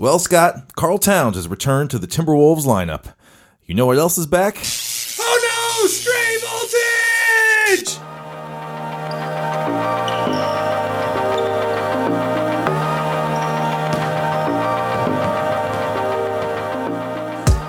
[0.00, 3.12] Well, Scott, Karl Towns has returned to the Timberwolves lineup.
[3.66, 4.56] You know what else is back?
[5.20, 5.86] Oh no!
[5.88, 7.98] Stray voltage!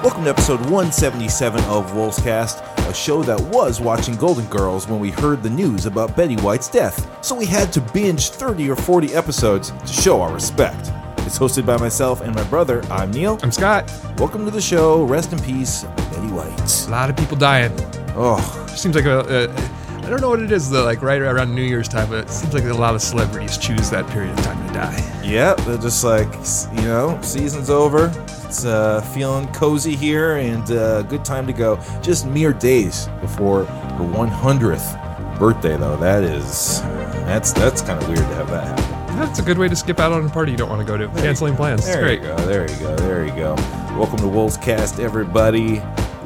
[0.02, 5.12] Welcome to episode 177 of Wolvescast, a show that was watching Golden Girls when we
[5.12, 9.14] heard the news about Betty White's death, so we had to binge 30 or 40
[9.14, 10.94] episodes to show our respect.
[11.32, 12.84] It's hosted by myself and my brother.
[12.92, 13.40] I'm Neil.
[13.42, 13.90] I'm Scott.
[14.18, 15.06] Welcome to the show.
[15.06, 16.88] Rest in peace, Betty White.
[16.88, 17.72] A lot of people dying.
[18.18, 18.38] Oh,
[18.76, 20.84] Seems like a, a I don't know what it is though.
[20.84, 23.90] Like right around New Year's time, but it seems like a lot of celebrities choose
[23.92, 25.22] that period of time to die.
[25.24, 26.28] yeah, they're just like,
[26.76, 28.12] you know, season's over.
[28.44, 31.80] It's uh, feeling cozy here and uh, good time to go.
[32.02, 35.96] Just mere days before her 100th birthday, though.
[35.96, 36.82] That is,
[37.24, 38.91] that's that's kind of weird to have that happen.
[39.22, 40.98] That's a good way to skip out on a party you don't want to go
[40.98, 41.08] to.
[41.22, 41.88] Canceling plans.
[41.88, 42.22] It's great.
[42.22, 42.36] you go.
[42.38, 42.96] There you go.
[42.98, 43.54] There you go.
[43.98, 45.80] Welcome to Wolves Cast, everybody.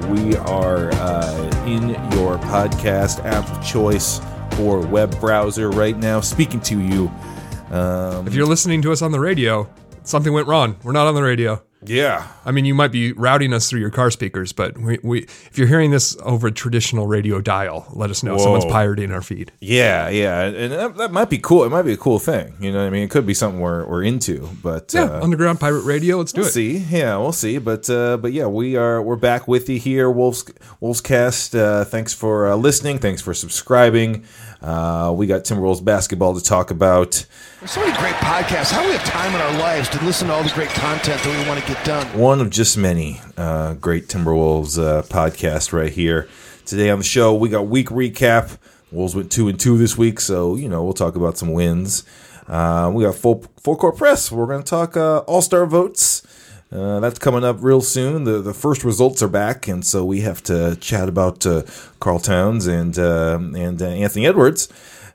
[0.07, 4.21] We are uh, in your podcast app of choice
[4.61, 7.11] or web browser right now, speaking to you.
[7.69, 9.69] Um, If you're listening to us on the radio,
[10.05, 10.77] something went wrong.
[10.83, 11.61] We're not on the radio.
[11.87, 15.19] yeah, I mean, you might be routing us through your car speakers, but we, we
[15.23, 18.37] if you're hearing this over a traditional radio dial, let us know.
[18.39, 19.51] Someone's pirating our feed.
[19.61, 21.63] yeah, yeah, and that, that might be cool.
[21.63, 22.55] It might be a cool thing.
[22.59, 23.03] You know what I mean?
[23.03, 26.17] It could be something we're, we're into, but Yeah, uh, underground pirate radio.
[26.17, 26.53] Let's do We'll it.
[26.53, 26.77] see.
[26.77, 27.59] Yeah, we'll see.
[27.59, 30.43] But uh, but yeah, we are we're back with you here, Wolves
[30.81, 31.53] Wolvescast.
[31.59, 32.97] Uh, thanks for uh, listening.
[32.97, 34.25] Thanks for subscribing.
[34.65, 37.23] Uh, we got Timberwolves basketball to talk about.
[37.59, 38.71] There's so many great podcasts.
[38.71, 41.21] How do we have time in our lives to listen to all the great content
[41.21, 42.17] that we want to get done?
[42.17, 46.27] One of just many uh, great Timberwolves uh, podcasts right here.
[46.65, 48.57] Today on the show, we got week recap.
[48.91, 52.03] Wolves went two and two this week, so you know we'll talk about some wins.
[52.47, 54.31] Uh, we got full full court press.
[54.31, 56.23] We're going to talk uh, All Star votes.
[56.71, 58.23] Uh, that's coming up real soon.
[58.23, 61.61] The the first results are back, and so we have to chat about uh,
[61.99, 64.67] Karl Towns and uh, and uh, Anthony Edwards.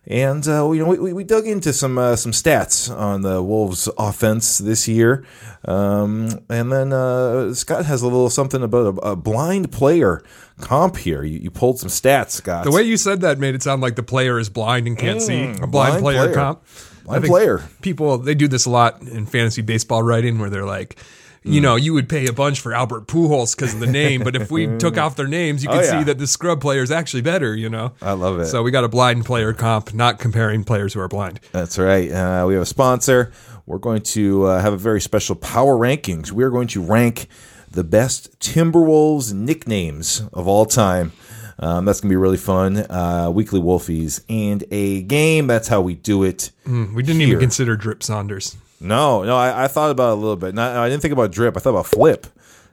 [0.06, 3.42] And uh, you know, we, we- we dug into some uh, some stats on the
[3.42, 5.24] Wolves' offense this year,
[5.66, 10.22] um, and then uh, Scott has a little something about a, a blind player
[10.60, 11.22] comp here.
[11.24, 12.64] You, you pulled some stats, Scott.
[12.64, 15.20] The way you said that made it sound like the player is blind and can't
[15.20, 15.42] see.
[15.44, 16.34] A blind, blind player, player.
[16.34, 16.62] comp.
[17.04, 17.64] Blind player.
[17.82, 20.96] People they do this a lot in fantasy baseball writing, where they're like.
[21.42, 24.36] You know, you would pay a bunch for Albert Pujols because of the name, but
[24.36, 25.98] if we took off their names, you Oh, could yeah.
[25.98, 27.54] see that the scrub player is actually better.
[27.56, 28.46] You know, I love it.
[28.46, 31.40] So we got a blind player comp, not comparing players who are blind.
[31.52, 32.10] That's right.
[32.10, 33.32] Uh, we have a sponsor.
[33.66, 36.32] We're going to uh, have a very special power rankings.
[36.32, 37.28] We are going to rank
[37.70, 41.12] the best Timberwolves nicknames of all time.
[41.58, 42.78] Um, that's going to be really fun.
[42.78, 45.46] Uh, weekly Wolfies and a game.
[45.46, 46.50] That's how we do it.
[46.66, 47.28] We didn't Here.
[47.28, 48.56] even consider Drip Saunders.
[48.80, 50.54] No, no, I, I thought about it a little bit.
[50.54, 51.56] Not, I didn't think about Drip.
[51.56, 52.26] I thought about Flip.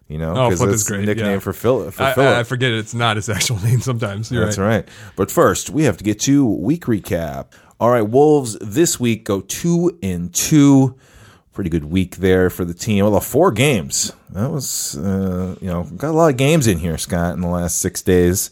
[0.07, 1.39] You know, Oh, Flip is great, Nickname yeah.
[1.39, 1.91] for Phil.
[1.91, 2.37] For I, Philip.
[2.37, 4.31] I, forget it's not his actual name sometimes.
[4.31, 4.67] You're That's right.
[4.77, 4.89] right.
[5.17, 7.47] But first, we have to get to week recap.
[7.79, 10.95] All right, Wolves this week go two and two.
[11.53, 13.03] Pretty good week there for the team.
[13.05, 14.13] Well, four games.
[14.29, 17.47] That was, uh, you know, got a lot of games in here, Scott, in the
[17.47, 18.49] last six days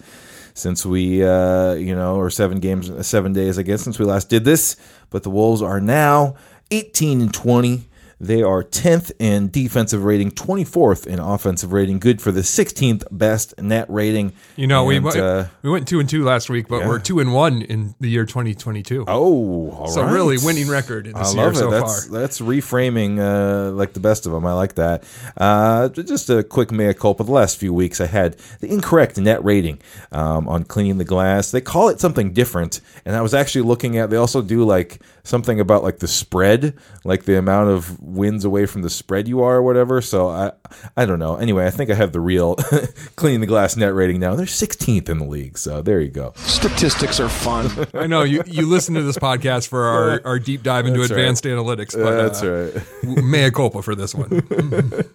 [0.56, 4.30] since we, uh, you know, or seven games, seven days, I guess, since we last
[4.30, 4.76] did this.
[5.10, 6.36] But the Wolves are now
[6.72, 7.84] 18 and 20.
[8.20, 13.54] They are 10th in defensive rating, 24th in offensive rating, good for the 16th best
[13.62, 14.32] net rating.
[14.56, 17.00] You know, we And, went, uh, we went two and two last week, but we're
[17.00, 19.06] two and one in the year 2022.
[19.08, 20.14] Oh, all So right.
[20.14, 21.56] really winning record in I love year it.
[21.56, 22.20] so that's, far.
[22.20, 24.46] That's reframing uh, like the best of them.
[24.46, 25.04] I like that.
[25.36, 27.24] Uh, just a quick mea culpa.
[27.24, 29.80] The last few weeks, I had the incorrect net rating
[30.12, 31.52] um, on cleaning the glass.
[31.52, 34.10] They call it something different, and I was actually looking at.
[34.10, 38.66] They also do like something about like the spread, like the amount of wins away
[38.66, 40.02] from the spread you are, or whatever.
[40.02, 40.52] So I,
[40.98, 41.36] I don't know.
[41.36, 42.56] Anyway, I think I have the real
[43.16, 44.36] cleaning the glass net rating now.
[44.36, 45.58] They're 16th in the league.
[45.58, 46.34] So there you go.
[46.36, 47.70] Statistics are fun.
[47.94, 51.12] I know you, you listen to this podcast for our, our deep dive into That's
[51.12, 51.20] right.
[51.20, 53.24] advanced analytics, but That's uh, right.
[53.24, 54.42] mea culpa for this one.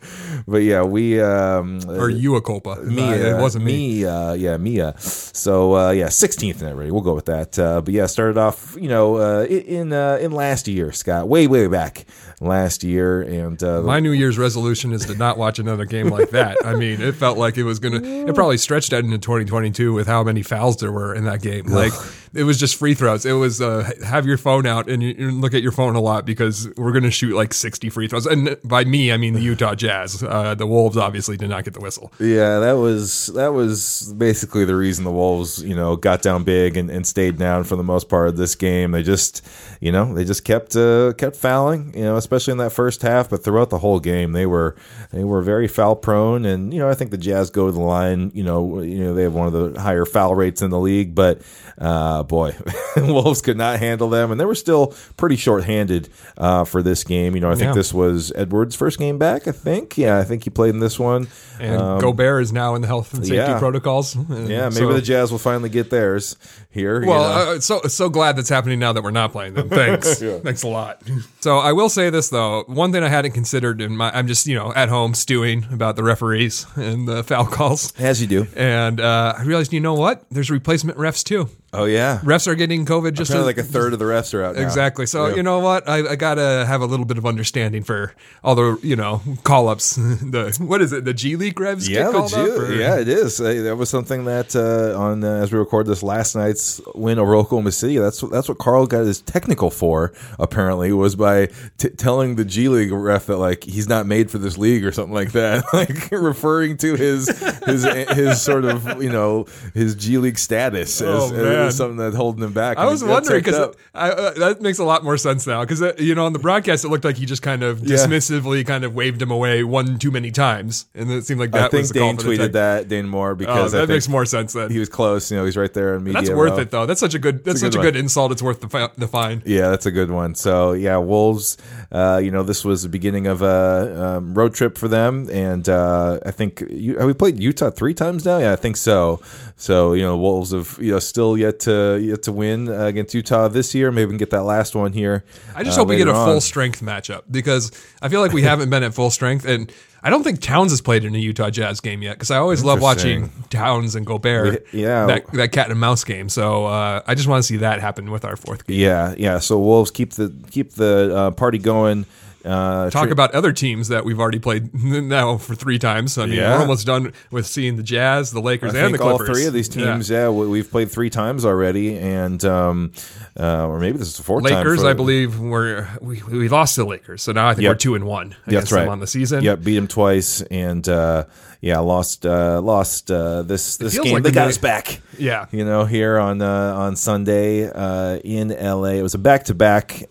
[0.47, 2.77] But yeah, we um, Or you a culpa.
[2.83, 4.05] me, Uh, it uh, wasn't me.
[4.05, 4.95] uh, yeah, Mia.
[4.99, 6.93] So uh, yeah, 16th net rating.
[6.93, 7.59] We'll go with that.
[7.59, 11.47] Uh, but yeah, started off, you know, uh, in uh, in last year, Scott, way
[11.47, 12.07] way back
[12.41, 16.31] last year, and uh, My New Year's resolution is to not watch another game like
[16.31, 16.57] that.
[16.65, 19.93] I mean, it felt like it was going to, it probably stretched out into 2022
[19.93, 21.67] with how many fouls there were in that game.
[21.67, 21.93] Like,
[22.33, 23.27] it was just free throws.
[23.27, 26.01] It was uh, have your phone out and you, you look at your phone a
[26.01, 28.27] lot because we're going to shoot like 60 free throws.
[28.27, 30.23] And by me, I mean the Utah Jazz.
[30.23, 32.13] Uh, the Wolves obviously did not get the whistle.
[32.21, 36.77] Yeah, that was that was basically the reason the Wolves, you know, got down big
[36.77, 38.93] and, and stayed down for the most part of this game.
[38.93, 39.45] They just,
[39.81, 43.29] you know, they just kept uh, kept fouling, you know, especially in that first half,
[43.29, 44.77] but throughout the whole game, they were
[45.11, 47.81] they were very foul prone, and you know, I think the Jazz go to the
[47.81, 50.79] line, you know, you know, they have one of the higher foul rates in the
[50.79, 51.43] league, but
[51.79, 52.55] uh, boy,
[52.97, 56.09] Wolves could not handle them, and they were still pretty short-handed
[56.39, 57.35] uh, for this game.
[57.35, 57.73] You know, I think Yeah.
[57.75, 59.47] this was Edwards' first game back.
[59.49, 61.29] I think, yeah, I think he played in this one.
[61.59, 63.59] And Gobert is now in the health and safety Um, yeah.
[63.59, 64.15] protocols.
[64.15, 66.37] And Yeah, maybe so- the Jazz will finally get theirs
[66.71, 67.03] here.
[67.03, 67.53] you Well, know.
[67.57, 69.69] uh, so so glad that's happening now that we're not playing them.
[69.69, 71.03] Thanks, thanks a lot.
[71.41, 74.47] So I will say this though, one thing I hadn't considered in my, I'm just
[74.47, 78.47] you know at home stewing about the referees and the foul calls, as you do.
[78.57, 80.25] and uh, I realized you know what?
[80.31, 81.49] There's replacement refs too.
[81.73, 84.43] Oh yeah, Refs are getting COVID just as- like a third of the refs are
[84.43, 84.57] out.
[84.57, 84.63] now.
[84.63, 85.07] Exactly.
[85.07, 85.37] So Yeah.
[85.37, 85.89] you know what?
[85.89, 88.13] I, I gotta have a little bit of understanding for
[88.43, 89.95] all the you know call ups.
[89.97, 91.05] the what is it?
[91.05, 92.71] The G League refs Yeah, get the called Jew- up.
[92.77, 93.41] yeah, it is.
[93.41, 96.60] Uh, that was something that uh, on uh, as we record this last night's
[96.95, 97.99] win over Oklahoma City.
[97.99, 100.13] That's what- that's what Karl got his technical for.
[100.39, 101.49] Apparently, was by
[101.79, 104.93] t- telling the G League ref that like he's not made for this league or
[104.93, 107.29] something like that, like referring to his
[107.67, 112.17] his his sort of you know his G League status as, Oh, as something that's
[112.17, 112.79] holding him back.
[112.79, 115.65] I was wondering because uh, that makes a lot more sense now.
[115.65, 117.97] Because you know, on the broadcast, it looked like he just kind of Yeah.
[117.97, 121.65] dismissively kind of waved him away one too many times, and it seemed like that
[121.65, 124.09] I think was the call Dane tweeted that Dane Moore Oh, because I that makes
[124.09, 124.71] more sense then.
[124.71, 125.31] he was close.
[125.31, 126.21] You know, he's right there in media.
[126.21, 126.87] That's worth it though.
[126.87, 127.45] That's such a good.
[127.45, 128.05] That's a such good a good one.
[128.05, 128.33] insult.
[128.33, 129.43] It's worth the, fi- the fine.
[129.45, 130.35] Yeah, that's a good one.
[130.35, 131.57] So yeah, Wolves.
[131.93, 135.69] Uh, you know, this was the beginning of a um, road trip for them, and
[135.69, 138.39] uh, I think you, have we played Utah three times now.
[138.39, 139.21] Yeah, I think so.
[139.57, 143.15] So you know, Wolves have you know still yet to yet to win uh, against
[143.15, 143.91] Utah this year.
[143.91, 145.25] Maybe we can get that last one here.
[145.55, 148.33] I just uh, hope we get a later full strength matchup because I feel like
[148.33, 151.19] we haven't been at full strength, and I don't think Towns has played in a
[151.19, 152.13] Utah Jazz game yet.
[152.17, 154.67] Because I always love watching Towns and Gobert.
[154.73, 155.07] Yeah.
[155.07, 156.29] that, that cat and mouse game.
[156.29, 158.81] So uh, I just want to see that happen with our fourth game.
[158.81, 159.39] Yeah, yeah.
[159.39, 162.07] So Wolves keep the keep the uh, party going.
[162.45, 166.17] Uh, Talk tri- about other teams that we've already played now for three times.
[166.17, 166.55] I mean, Yeah.
[166.55, 169.47] we're almost done with seeing the Jazz, the Lakers, I and think the all three
[169.47, 172.93] of these teams, yeah, we, we've played three times already, and um,
[173.39, 174.55] uh, or maybe this is the fourth time.
[174.55, 177.65] Lakers, for- I believe, were we, we lost to the Lakers, so now I think
[177.65, 177.71] Yep.
[177.73, 178.81] we're two and one against That's right.
[178.83, 179.43] them on the season.
[179.45, 181.25] Yep, beat them twice, and uh,
[181.61, 184.15] yeah, lost uh, lost uh, this this game.
[184.15, 185.01] like they the got day- us back.
[185.19, 185.47] Yeah.
[185.53, 188.95] you know, here on uh, on Sunday uh, in LA.
[188.99, 190.03] It was a back to back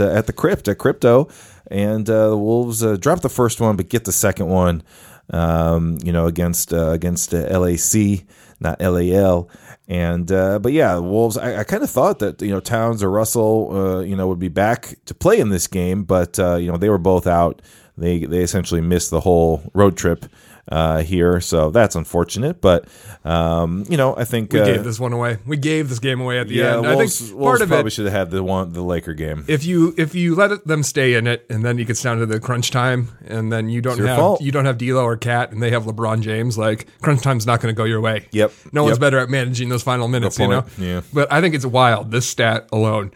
[0.00, 1.28] uh, at the Crypt at Crypto,
[1.70, 4.82] and uh, the Wolves uh, dropped the first one, but get the second one.
[5.32, 8.24] Um, you know, against uh, against uh, LAC,
[8.58, 9.48] not LAL.
[9.86, 11.36] And uh, but yeah, Wolves.
[11.36, 14.38] I, I kind of thought that you know Towns or Russell, uh, you know, would
[14.40, 17.62] be back to play in this game, but uh, you know they were both out.
[18.00, 20.26] They they essentially missed the whole road trip
[20.70, 22.60] uh, here, so that's unfortunate.
[22.60, 22.86] But
[23.24, 25.38] um, you know, I think We uh, gave this one away.
[25.46, 26.82] We gave this game away at the yeah, end.
[26.82, 29.14] Wolves, I think Wolves part of probably it, should have had the one the Laker
[29.14, 29.44] game.
[29.48, 32.26] if you if you let them stay in it, and then you get down to
[32.26, 34.40] the crunch time, and then you don't have fault.
[34.40, 37.60] you don't have D'Lo or Cat, and they have LeBron James, like crunch time's not
[37.60, 38.26] going to go your way.
[38.30, 38.52] Yep.
[38.72, 40.64] No one's better at managing those final minutes, you know.
[40.78, 41.02] Yeah.
[41.12, 42.10] But I think it's wild.
[42.10, 43.10] This stat alone,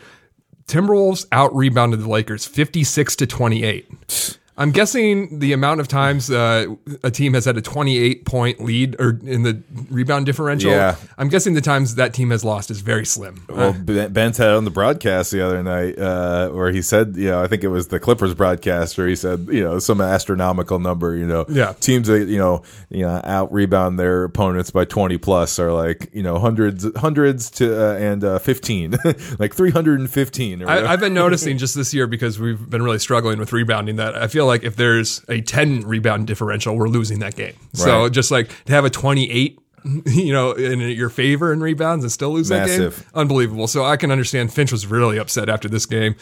[0.67, 3.89] Timberwolves out rebounded the Lakers fifty six to twenty eight.
[4.57, 6.67] I'm guessing the amount of times uh,
[7.03, 9.61] a team has had a 28 point lead or in the
[9.91, 10.71] rebound differential.
[10.71, 10.95] Yeah.
[11.19, 13.45] I'm guessing the times that team has lost is very slim.
[13.49, 17.31] Well, Ben Ben said on the broadcast the other night, uh, where he said, you
[17.31, 20.79] know, I think it was the Clippers broadcast, where he said, you know, some astronomical
[20.79, 21.73] number, you know, Yeah.
[21.81, 26.09] teams that you know, you know, out rebound their opponents by twenty plus are like,
[26.13, 28.95] you know, hundreds, hundreds to uh, and uh, fifteen,
[29.41, 30.63] like three hundred and fifteen.
[30.63, 30.69] Or.
[30.71, 34.15] I, I've been noticing just this year because we've been really struggling with rebounding that
[34.15, 37.55] I feel like if there's a 10 rebound differential, we're losing that game.
[37.73, 39.59] So just like to have a 28,
[40.07, 43.67] you know, in your favor in rebounds and still lose that game, unbelievable.
[43.67, 46.15] So I can understand Finch was really upset after this game.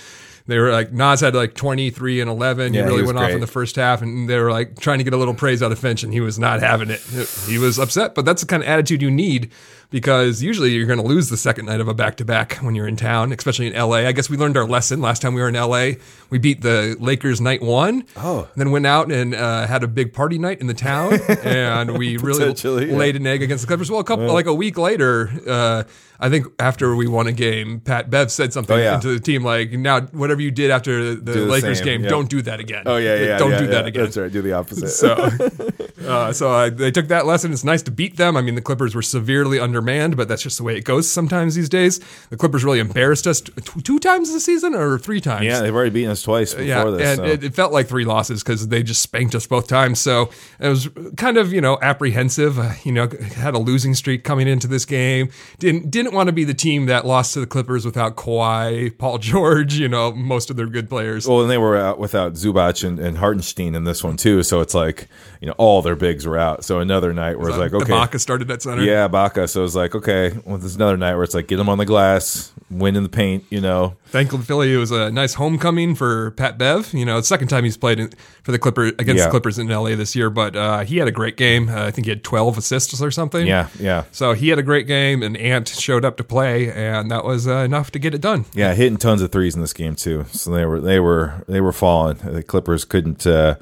[0.47, 2.75] They were like Naz had like 23 and 11.
[2.75, 4.79] Yeah, he he really was went off in the first half, and they were like
[4.81, 7.01] trying to get a little praise out of Finch, and he was not having it.
[7.47, 9.51] He was upset, but that's the kind of attitude you need
[9.93, 12.75] because usually you're going to lose the second night of a back to back when
[12.75, 13.99] you're in town, especially in LA.
[13.99, 15.93] I guess we learned our lesson last time we were in LA.
[16.31, 18.05] We beat the Lakers night one.
[18.17, 18.49] Oh.
[18.57, 22.17] then went out and uh, had a big party night in the town, and we
[22.17, 22.55] really
[22.89, 22.97] yeah.
[22.97, 23.91] laid an egg against the Clippers.
[23.91, 25.31] Well, a couple like a week later.
[25.47, 25.85] Uh,
[26.23, 29.01] I think after we won a game, Pat Bev said something Oh, yeah.
[29.01, 32.09] to the team like, "Now, whatever you did after the Lakers game, yeah.
[32.11, 32.85] don't do that again.
[32.87, 34.33] oh yeah, yeah, don't yeah, do that again." That's right.
[34.33, 34.89] Do the opposite.
[35.03, 35.31] So,
[36.03, 37.53] Uh, so uh, they took that lesson.
[37.53, 38.37] It's nice to beat them.
[38.37, 41.55] I mean, the Clippers were severely undermanned, but that's just the way it goes sometimes
[41.55, 42.01] these days.
[42.31, 43.53] The Clippers really embarrassed us t-
[43.85, 45.45] two times this season or three times.
[45.45, 47.03] Yeah, they've already beaten us twice before Yeah, this.
[47.09, 47.25] and so.
[47.25, 50.01] it, it felt like three losses because they just spanked us both times.
[50.01, 52.59] So it was kind of you know apprehensive.
[52.59, 55.31] Uh, you know, had a losing streak coming into this game.
[55.61, 59.19] Didn't didn't want to be the team that lost to the Clippers without Kawhi, Paul
[59.19, 59.75] George.
[59.75, 61.27] You know, most of their good players.
[61.27, 64.43] well, and they were out without Zubac and, and Hartenstein in this one too.
[64.43, 65.09] So it's like
[65.41, 66.65] you know all their bigs were out.
[66.65, 68.83] So another night where it's like okay, Ibaka started at center.
[68.83, 69.49] yeah, Baca.
[69.49, 71.87] So it's like okay, well, there's another night where it's like get them on the
[71.87, 73.45] glass, win in the paint.
[73.51, 76.93] You know, Thankfully, Philly it was a nice homecoming for Pat Bev.
[76.95, 78.11] You know, it's the second time he's played in,
[78.43, 79.25] for the Clippers against Yeah.
[79.27, 81.69] the Clippers in LA this year, but uh, he had a great game.
[81.69, 83.47] Uh, I think he had 12 assists or something.
[83.47, 84.05] yeah, yeah.
[84.13, 87.47] So he had a great game, and Ant showed up to play, and that was
[87.47, 88.45] uh, enough to get it done.
[88.55, 90.25] Yeah, hitting tons of threes in this game too.
[90.33, 92.19] So they were they were they were falling.
[92.23, 93.57] The Clippers couldn't uh,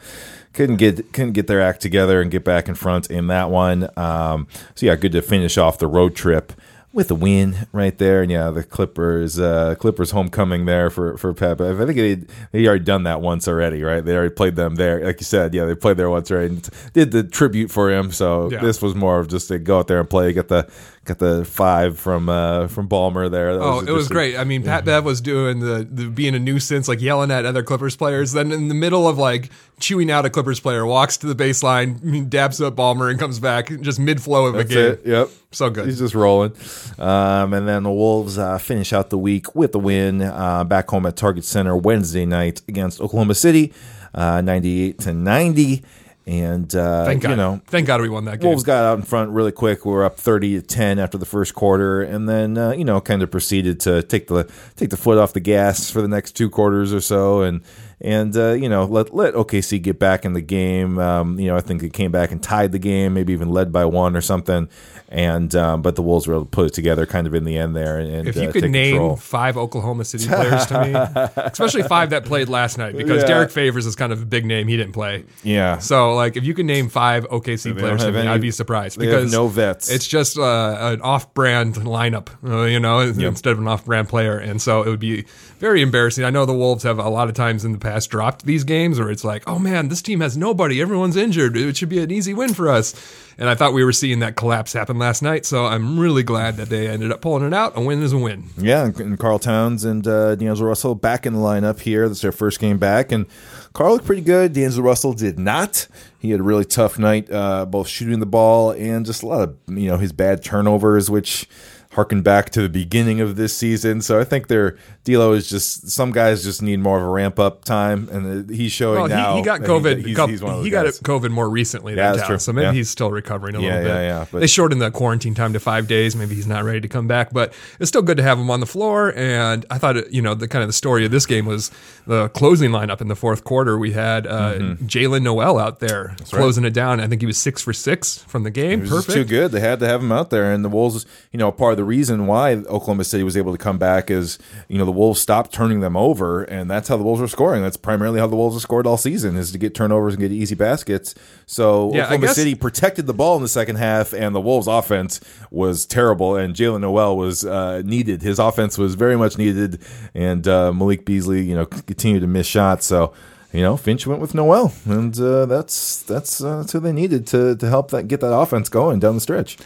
[0.52, 3.88] couldn't get couldn't get their act together and get back in front in that one.
[3.96, 6.52] Um, so yeah, good to finish off the road trip
[6.92, 8.20] with a win right there.
[8.22, 11.60] And yeah, the Clippers uh, Clippers homecoming there for for Pep.
[11.60, 12.14] I think they
[12.50, 14.04] they already done that once already, right?
[14.04, 15.54] They already played them there, like you said.
[15.54, 16.50] Yeah, they played there once, right?
[16.50, 18.10] And did the tribute for him.
[18.10, 18.58] So Yeah.
[18.60, 20.68] this was more of just to go out there and play, get the
[21.10, 23.54] got the five from uh, from Ballmer there.
[23.54, 24.36] That Oh, it was great.
[24.36, 27.62] I mean, Pat Bev was doing the, the being a nuisance, like yelling at other
[27.62, 28.32] Clippers players.
[28.32, 29.50] Then in the middle of like
[29.80, 33.68] chewing out a Clippers player, walks to the baseline, dabs up Ballmer, and comes back
[33.80, 34.92] just mid flow of That's a game.
[34.92, 35.02] it.
[35.04, 35.28] Yep.
[35.52, 35.86] So good.
[35.86, 36.52] He's just rolling.
[36.98, 40.88] Um, and then the Wolves uh, finish out the week with a win uh, back
[40.88, 43.72] home at Target Center Wednesday night against Oklahoma City,
[44.14, 45.84] uh, 98 to 90.
[46.26, 47.30] And, uh, Thank God.
[47.30, 48.48] you know, Thank God we won that game.
[48.48, 49.84] Wolves got out in front really quick.
[49.84, 53.00] We were up thirty to ten after the first quarter, and then uh, you know
[53.00, 56.32] kind of proceeded to take the take the foot off the gas for the next
[56.32, 57.62] two quarters or so, and
[58.00, 60.98] and uh, you know let let OKC get back in the game.
[60.98, 63.72] Um, you know I think it came back and tied the game, maybe even led
[63.72, 64.68] by one or something.
[65.12, 67.58] And um, but the Wolves were able to put it together kind of in the
[67.58, 67.98] end there.
[67.98, 69.16] And, if uh, you could take name control.
[69.16, 70.92] five Oklahoma City players to me,
[71.36, 73.26] especially five that played last night, because Yeah.
[73.26, 74.68] Derrick Favors is kind of a big name.
[74.68, 75.24] He didn't play.
[75.42, 78.40] yeah, So, like, if you could name five OKC don't players to me, any- I'd
[78.40, 79.90] be surprised they because no vets.
[79.90, 84.62] It's just uh, an off-brand lineup, uh, you know, instead of an off-brand player, and
[84.62, 85.24] so it would be
[85.60, 86.24] very embarrassing.
[86.24, 88.98] I know the Wolves have a lot of times in the past dropped these games
[88.98, 92.10] where it's like, oh man, this team has nobody, everyone's injured, it should be an
[92.10, 92.94] easy win for us.
[93.38, 96.56] And I thought we were seeing that collapse happen last night, so I'm really glad
[96.56, 97.72] that they ended up pulling it out.
[97.76, 98.44] A win is a win.
[98.58, 102.06] Yeah, and- Karl Towns and uh, D'Angelo Russell back in the lineup here.
[102.08, 103.26] That's their first game back, and
[103.72, 104.52] Karl looked pretty good.
[104.52, 105.86] D'Angelo Russell did not.
[106.18, 109.40] He had a really tough night, uh, both shooting the ball and just a lot
[109.48, 111.48] of you know his bad turnovers, which
[111.90, 114.00] harken back to the beginning of this season.
[114.00, 117.40] So I think their D'Lo is just some guys just need more of a ramp
[117.40, 119.32] up time, and uh, he's showing Well, now.
[119.32, 120.04] he, he got COVID.
[120.04, 122.66] he's- coup- he's of he got COVID more recently Yeah, than that's Towns, so maybe
[122.66, 122.72] Yeah.
[122.74, 123.88] he's still recovering a Yeah, little bit.
[123.88, 126.14] yeah, yeah, but- they shortened the quarantine time to five days.
[126.14, 128.60] Maybe he's not ready to come back, but it's still good to have him on
[128.60, 129.12] the floor.
[129.16, 131.70] And I thought, you know, the kind of the story of this game was
[132.06, 133.76] the closing lineup in the fourth quarter.
[133.78, 134.86] We had uh, Mm-hmm.
[134.86, 137.00] Jaylen Nowell out there closing it down.
[137.00, 138.86] I think he was six for six from the game.
[138.86, 139.12] Perfect.
[139.12, 139.50] too good.
[139.52, 141.06] They had to have him out there, and the Wolves.
[141.32, 144.38] You know, part of the reason why Oklahoma City was able to come back is
[144.68, 147.62] you know the Wolves stopped turning them over, and that's how the Wolves were scoring.
[147.62, 150.30] That's primarily how the Wolves have scored all season is to get turnovers and get
[150.30, 151.14] easy baskets.
[151.46, 154.66] So Yeah, Oklahoma guess- City protected the ball in the second half, and the Wolves'
[154.66, 155.20] offense
[155.50, 156.36] was terrible.
[156.36, 158.20] And Jaylen Nowell was uh, needed.
[158.20, 159.80] His offense was very much needed,
[160.14, 162.84] and uh, Malik Beasley, you know, continued to miss shots.
[162.86, 163.14] So.
[163.52, 167.26] You know, Finch went with Nowell, and uh, that's that's uh, that's who they needed
[167.26, 169.58] to to help that get that offense going down the stretch.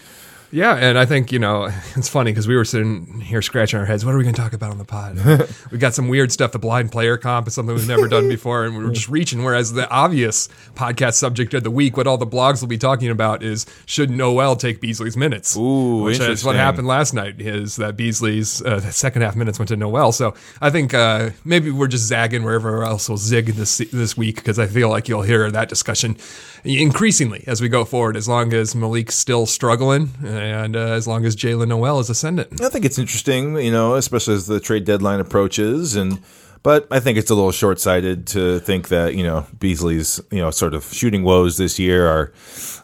[0.54, 1.64] Yeah, and I think you know
[1.96, 4.04] it's funny because we were sitting here scratching our heads.
[4.04, 5.18] What are we going to talk about on the pod?
[5.72, 6.52] we got some weird stuff.
[6.52, 9.42] The blind player comp is something we've never done before, and we were just reaching.
[9.42, 13.10] Whereas the obvious podcast subject of the week, what all the blogs will be talking
[13.10, 15.56] about, is should Nowell take Beasley's minutes?
[15.56, 17.40] Ooh, which is what happened last night.
[17.40, 20.12] Is that Beasley's uh, the second half minutes went to Nowell?
[20.12, 24.36] So I think uh, maybe we're just zagging wherever else we'll zig this this week
[24.36, 26.16] because I feel like you'll hear that discussion
[26.64, 28.16] increasingly as we go forward.
[28.16, 32.60] As long as Malik's still struggling, and uh, as long as Jaylen Nowell is ascendant.
[32.60, 36.20] I think it's interesting, you know, especially as the trade deadline approaches, and
[36.64, 40.40] but I think it's a little short sighted to think that you know Beasley's you
[40.40, 42.32] know sort of shooting woes this year are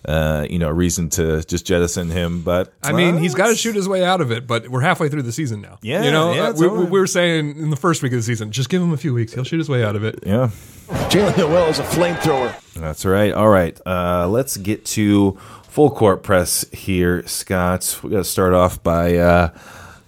[0.04, 2.42] uh, you know a reason to just jettison him.
[2.42, 5.08] But I mean, he's got to shoot his way out of it, but we're halfway
[5.08, 5.78] through the season now.
[5.80, 6.90] Yeah, you know, yeah, uh, we, all right.
[6.90, 9.14] we were saying in the first week of the season, just give him a few
[9.14, 10.20] weeks; he'll shoot his way out of it.
[10.26, 10.50] Yeah,
[11.08, 12.54] Jaylen Nowell is a flamethrower.
[12.74, 13.32] that's right.
[13.32, 17.98] All right, uh, let's get to full court press here, Scott.
[18.02, 19.56] We got to start off by uh,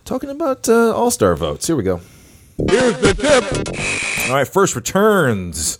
[0.04, 1.66] talking about uh, All Star votes.
[1.66, 2.02] Here we go.
[2.56, 4.28] Here's the tip.
[4.28, 5.78] All right, first returns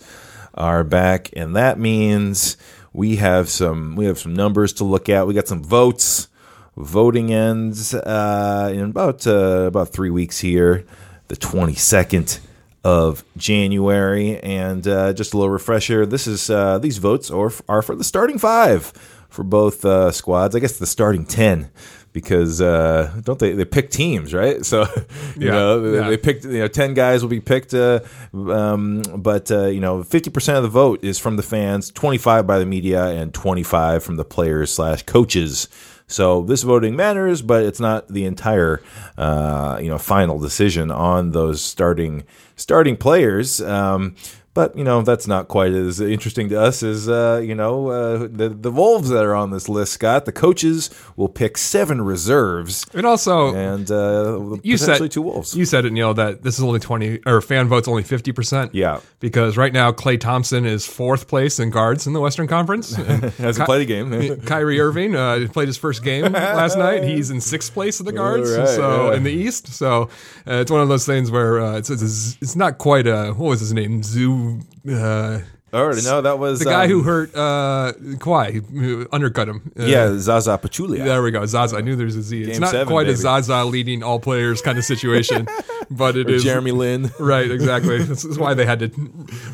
[0.53, 2.57] are back, and that means
[2.93, 5.27] we have some we have some numbers to look at.
[5.27, 6.27] We got some votes.
[6.75, 10.85] Voting ends uh, in about uh, about three weeks here,
[11.27, 12.39] the twenty second
[12.83, 16.05] of January, and uh, just a little refresher.
[16.07, 18.87] This is uh, these votes are are for the starting five
[19.29, 20.55] for both uh, squads.
[20.55, 21.69] I guess the starting ten
[22.13, 24.65] because uh, don't they they pick teams right?
[24.65, 24.81] So
[25.35, 26.09] you Yeah, know yeah.
[26.09, 27.99] they picked you know ten guys will be picked, uh,
[28.33, 32.17] um, but uh, you know fifty percent of the vote is from the fans, twenty
[32.17, 35.67] five by the media, and twenty five from the players slash coaches.
[36.05, 38.81] So this voting matters, but it's not the entire
[39.17, 42.23] uh, you know final decision on those starting
[42.55, 43.61] starting players.
[43.61, 44.15] Um,
[44.53, 48.17] but you know that's not quite as interesting to us as uh, you know uh,
[48.31, 49.93] the the Wolves that are on this list.
[49.93, 55.21] Scott, the coaches will pick seven reserves And also, and uh, you potentially said two
[55.21, 55.55] Wolves.
[55.55, 58.73] You said it, Neil, that this is only twenty or fan votes only fifty percent.
[58.73, 58.99] Yeah.
[59.19, 62.95] because right now Klay Thompson is fourth place in guards in the Western Conference.
[63.37, 64.41] Hasn't played a game.
[64.45, 67.03] Kyrie Irving uh, played his first game last night.
[67.03, 69.17] He's in sixth place of the guards, right, so yeah.
[69.17, 69.67] in the East.
[69.67, 70.03] So
[70.47, 73.49] uh, it's one of those things where uh, it's, it's it's not quite a what
[73.49, 74.42] was his name Zoo.
[74.89, 75.39] Uh,
[75.73, 79.71] I already know that was the guy um, who hurt uh, Kawhi, who undercut him.
[79.77, 81.03] Uh, Yeah, Zaza Pachulia.
[81.03, 81.43] There we go.
[81.47, 81.77] Zaza.
[81.77, 82.41] I knew there's a Z.
[82.43, 83.15] It's Game not seven, quite a.
[83.15, 85.47] Zaza leading all players kind of situation,
[85.97, 87.11] but it is Jeremy Lin.
[87.19, 88.03] Right, exactly.
[88.03, 88.89] this is why they had to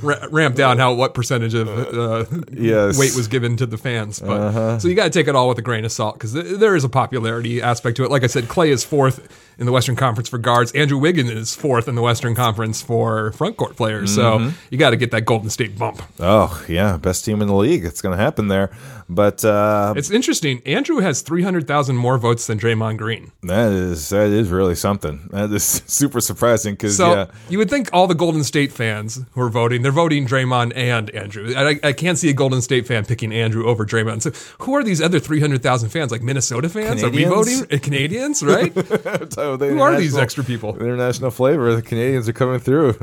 [0.01, 2.97] ra- ramp down how what percentage of uh, Yes.
[2.97, 4.19] weight was given to the fans.
[4.19, 6.57] But so you got to take it all with a grain of salt because th-
[6.59, 8.11] there is a popularity aspect to it.
[8.11, 9.27] Like I said, Klay is fourth
[9.59, 10.71] in the Western Conference for guards.
[10.71, 14.13] Andrew Wiggins is fourth in the Western Conference for front court players.
[14.15, 16.01] So you got to get that Golden State bump.
[16.19, 17.83] Oh yeah, best team in the league.
[17.85, 18.71] It's going to happen there.
[19.11, 20.61] But uh, It's interesting.
[20.67, 23.31] Andrew has three hundred thousand more votes than Draymond Green.
[23.43, 25.27] that is that is really something.
[25.31, 29.19] That is super surprising because So yeah, you would think all the Golden State fans
[29.33, 31.53] who are voting, they're voting Draymond and Andrew.
[31.55, 34.21] I, I can't see a Golden State fan picking Andrew over Draymond.
[34.21, 34.31] So
[34.63, 36.11] who are these other 300,000 fans?
[36.11, 37.03] Like Minnesota fans?
[37.03, 37.63] Are we voting?
[37.71, 38.71] Uh, Canadians, right?
[39.33, 40.77] So who are these extra people?
[40.79, 41.75] international flavor.
[41.75, 42.93] The Canadians are coming through.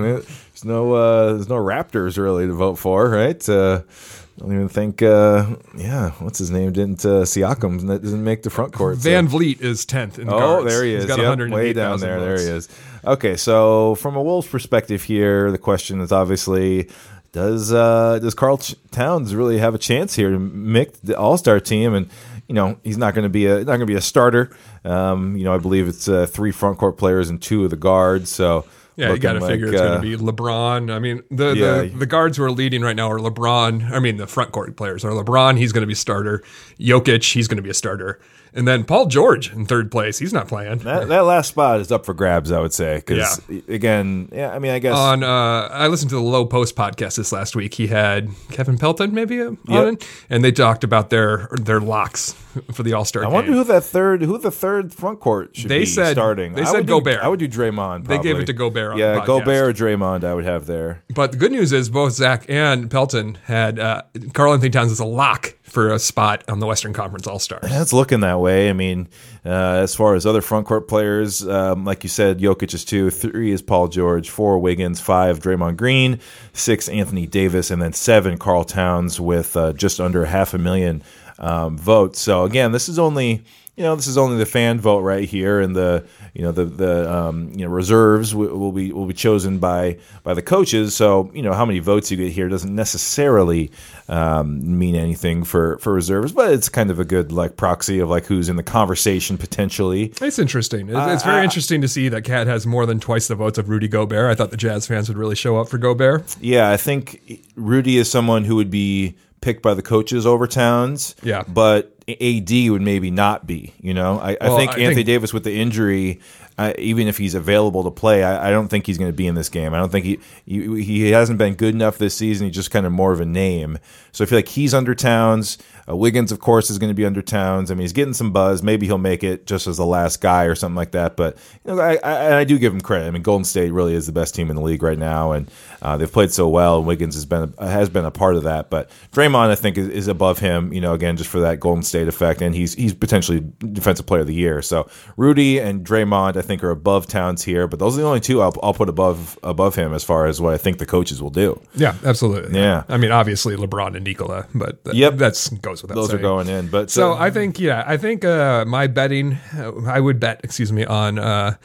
[0.56, 3.46] There's no uh, there's no Raptors really to vote for, right?
[3.48, 5.02] Uh, I don't even think.
[5.02, 6.72] Uh, yeah, what's his name?
[6.72, 8.98] Didn't uh, Siakam that doesn't make the front court?
[8.98, 10.66] so- VanVleet is 10th in the Oh, guards.
[10.72, 11.06] there he He's is.
[11.08, 12.20] got Yep, 108,000 way down there.
[12.20, 12.68] There he is.
[13.06, 16.90] Okay, so from a Wolves perspective here, the question is obviously
[17.32, 18.58] does uh, does Carl
[18.90, 21.94] Towns really have a chance here to make the All Star team?
[21.94, 22.08] And
[22.48, 24.50] you know he's not going to be a not going to be a starter.
[24.84, 27.76] Um, you know I believe it's uh, three front court players and two of the
[27.76, 28.30] guards.
[28.30, 28.64] So
[28.96, 30.92] Yeah, you got to looking figure it's uh, going to be LeBron.
[30.92, 31.82] I mean, the, Yeah.
[31.82, 33.90] the the guards who are leading right now are LeBron.
[33.92, 35.58] I mean, the front court players are LeBron.
[35.58, 36.42] He's going to be starter.
[36.80, 38.18] Jokic, he's going to be a starter.
[38.56, 40.18] And then Paul George in third place.
[40.18, 40.78] He's not playing.
[40.78, 42.96] That, that last spot is up for grabs, I would say.
[42.96, 46.74] Because again, yeah, I mean, I guess on uh, I listened to the Lowe Post
[46.74, 47.74] podcast this last week.
[47.74, 50.02] He had Kevin Pelton maybe uh, on Yep.
[50.30, 52.32] and they talked about their their locks
[52.72, 53.24] for the All Star.
[53.24, 56.54] I wonder who that third, who the third front court should They be said- starting.
[56.54, 57.20] they I said would do- Gobert.
[57.20, 58.06] I would do Draymond.
[58.06, 59.22] They gave it to Gobert on yeah.
[59.26, 60.24] Gobert or Draymond.
[60.24, 61.02] I would have there.
[61.14, 65.04] But the good news is both Zach and Pelton had uh, Karl-Anthony Towns as a
[65.04, 67.70] lock for a spot on the Western Conference All Stars.
[67.70, 68.70] It's looking that way.
[68.70, 69.08] I mean,
[69.44, 73.10] uh, as far as other front court players, um, like you said, Jokic is two,
[73.10, 76.18] three is Paul George, four Wiggins, five Draymond Green,
[76.54, 81.02] six Anthony Davis, and then seven Carl Towns with uh, just under half a million
[81.38, 82.20] um, votes.
[82.20, 83.44] So again, this is only
[83.76, 86.64] you know this is only the fan vote right here, and the you know the
[86.64, 90.94] the um, you know reserves will, will be will be chosen by by the coaches.
[90.94, 93.70] So you know how many votes you get here doesn't necessarily
[94.08, 98.08] um, mean anything for for reserves, but it's kind of a good like proxy of
[98.08, 100.12] like who's in the conversation potentially.
[100.22, 100.88] It's interesting.
[100.88, 103.68] It's, it's very interesting to see that Cat has more than twice the votes of
[103.68, 104.30] Rudy Gobert.
[104.30, 106.36] I thought the Jazz fans would really show up for Gobert.
[106.40, 111.14] Yeah, I think Rudy is someone who would be picked by the coaches over Towns.
[111.22, 111.42] Yeah.
[111.46, 113.74] but AD would maybe not be.
[113.80, 116.20] You know, I, I think I Anthony think- Davis with the injury.
[116.58, 119.26] I, even if he's available to play, I, I don't think he's going to be
[119.26, 119.74] in this game.
[119.74, 122.46] I don't think he, he he hasn't been good enough this season.
[122.46, 123.78] He's just kind of more of a name.
[124.12, 125.58] So I feel like he's under Towns.
[125.88, 127.70] Uh, Wiggins, of course, is going to be under Towns.
[127.70, 128.62] I mean, he's getting some buzz.
[128.62, 131.16] Maybe he'll make it just as the last guy or something like that.
[131.16, 133.06] But you know, I, I, I do give him credit.
[133.06, 135.50] I mean, Golden State really is the best team in the league right now, and
[135.82, 136.78] uh, they've played so well.
[136.78, 138.70] And Wiggins has been has been a part of that.
[138.70, 140.72] But Draymond, I think, is, is above him.
[140.72, 144.22] You know, again, just for that Golden State effect, and he's he's potentially Defensive Player
[144.22, 144.62] of the Year.
[144.62, 147.66] So Rudy and Draymond, I think, are above Towns here.
[147.68, 150.40] But those are the only two I'll, I'll put above above him as far as
[150.40, 151.60] what I think the coaches will do.
[151.74, 152.58] Yeah, absolutely.
[152.58, 152.82] Yeah.
[152.88, 155.16] I mean, obviously LeBron and Nikola, but Yep.
[155.16, 156.18] that's goes without Those saying.
[156.20, 156.68] are going in.
[156.68, 160.40] But So uh, I think, yeah, I think uh, my betting, uh, I would bet,
[160.44, 161.56] excuse me, on uh,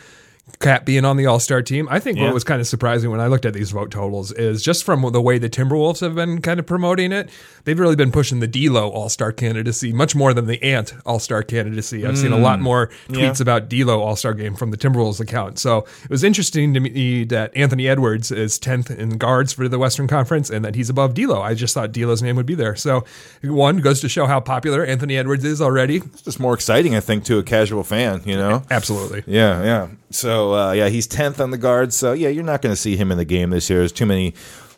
[0.59, 1.87] Cat being on the All Star team.
[1.89, 2.25] I think Yeah.
[2.25, 5.01] what was kind of surprising when I looked at these vote totals is just from
[5.11, 7.29] the way the Timberwolves have been kind of promoting it,
[7.63, 11.19] they've really been pushing the D'Lo All Star candidacy much more than the Ant All
[11.19, 12.05] Star candidacy.
[12.05, 13.19] I've seen a lot more tweets Mm.
[13.19, 13.41] Yeah.
[13.41, 15.57] about D'Lo All Star game from the Timberwolves account.
[15.59, 19.79] So it was interesting to me that Anthony Edwards is 10th in guards for the
[19.79, 21.41] Western Conference and that he's above D'Lo.
[21.41, 22.75] I just thought D'Lo's name would be there.
[22.75, 23.03] So
[23.43, 25.97] one goes to show how popular Anthony Edwards is already.
[25.97, 28.21] It's just more exciting, I think, to a casual fan.
[28.25, 28.63] You know.
[28.69, 29.23] Absolutely.
[29.25, 29.87] Yeah, yeah.
[30.11, 31.95] So uh, yeah, he's tenth on the guards.
[31.95, 33.79] So yeah, you're not going to see him in the game this year.
[33.79, 34.33] There's too many,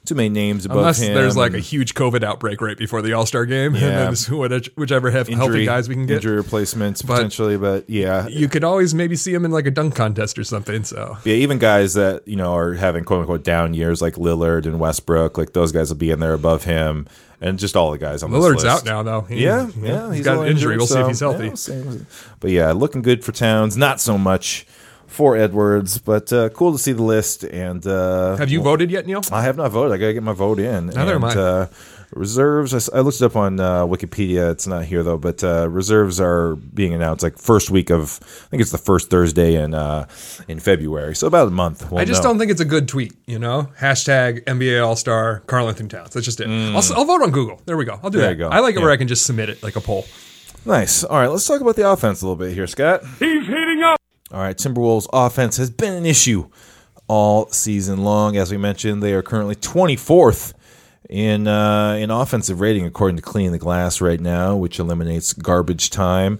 [0.06, 1.14] too many names above Unless him.
[1.14, 4.08] there's like a huge COVID outbreak right before the All Star game, Yeah.
[4.10, 6.16] and then whichever have healthy guys we can get.
[6.18, 7.58] injury replacements potentially.
[7.58, 10.84] But yeah, You could always maybe see him in like a dunk contest or something.
[10.84, 14.66] So yeah, even guys that you know are having quote unquote down years like Lillard
[14.66, 17.08] and Westbrook, like those guys will be in there above him,
[17.40, 19.22] and just all the guys on Lillard's out now, though.
[19.22, 20.76] He- Yeah, yeah, he's he's got an injury.
[20.76, 21.46] We'll see if he's healthy.
[21.72, 22.00] yeah, we'll.
[22.42, 23.78] But yeah, looking good for Towns.
[23.78, 24.66] Not so much
[25.14, 27.44] for Edwards, but uh, cool to see the list.
[27.44, 29.22] And uh, Have you voted yet, Neil?
[29.32, 29.94] I have not voted.
[29.94, 30.88] I got to get my vote in.
[30.88, 31.42] Neither am and, I.
[31.42, 31.68] Uh,
[32.12, 32.74] reserves.
[32.74, 34.52] I, s- I looked it up on uh, Wikipedia.
[34.52, 38.20] It's not here though, but uh, reserves are being announced like first week of.
[38.24, 40.08] I think it's the first Thursday in uh,
[40.48, 41.16] in February.
[41.16, 41.90] So about a month.
[41.92, 42.30] We'll I just know.
[42.30, 43.14] don't think it's a good tweet.
[43.28, 46.12] You know, hashtag NBA All Star Karl-Anthony Towns.
[46.14, 46.48] That's just it.
[46.48, 47.62] I'll, s- I'll vote on Google.
[47.66, 48.00] There we go.
[48.04, 48.22] I'll do Mm.
[48.22, 48.32] There that.
[48.32, 48.50] you go.
[48.50, 48.84] I like it Yeah.
[48.86, 50.06] where I can just submit it like a poll.
[50.66, 51.04] Nice.
[51.04, 53.02] All right, let's talk about the offense a little bit here, Scott.
[53.20, 53.98] He's heating up.
[54.34, 56.50] All right, Timberwolves offense has been an issue
[57.08, 58.36] all season long.
[58.36, 60.54] As we mentioned, they are currently 24th
[61.08, 65.92] in uh, in offensive rating according to Clean the Glass right now, which eliminates garbage
[65.92, 66.40] time.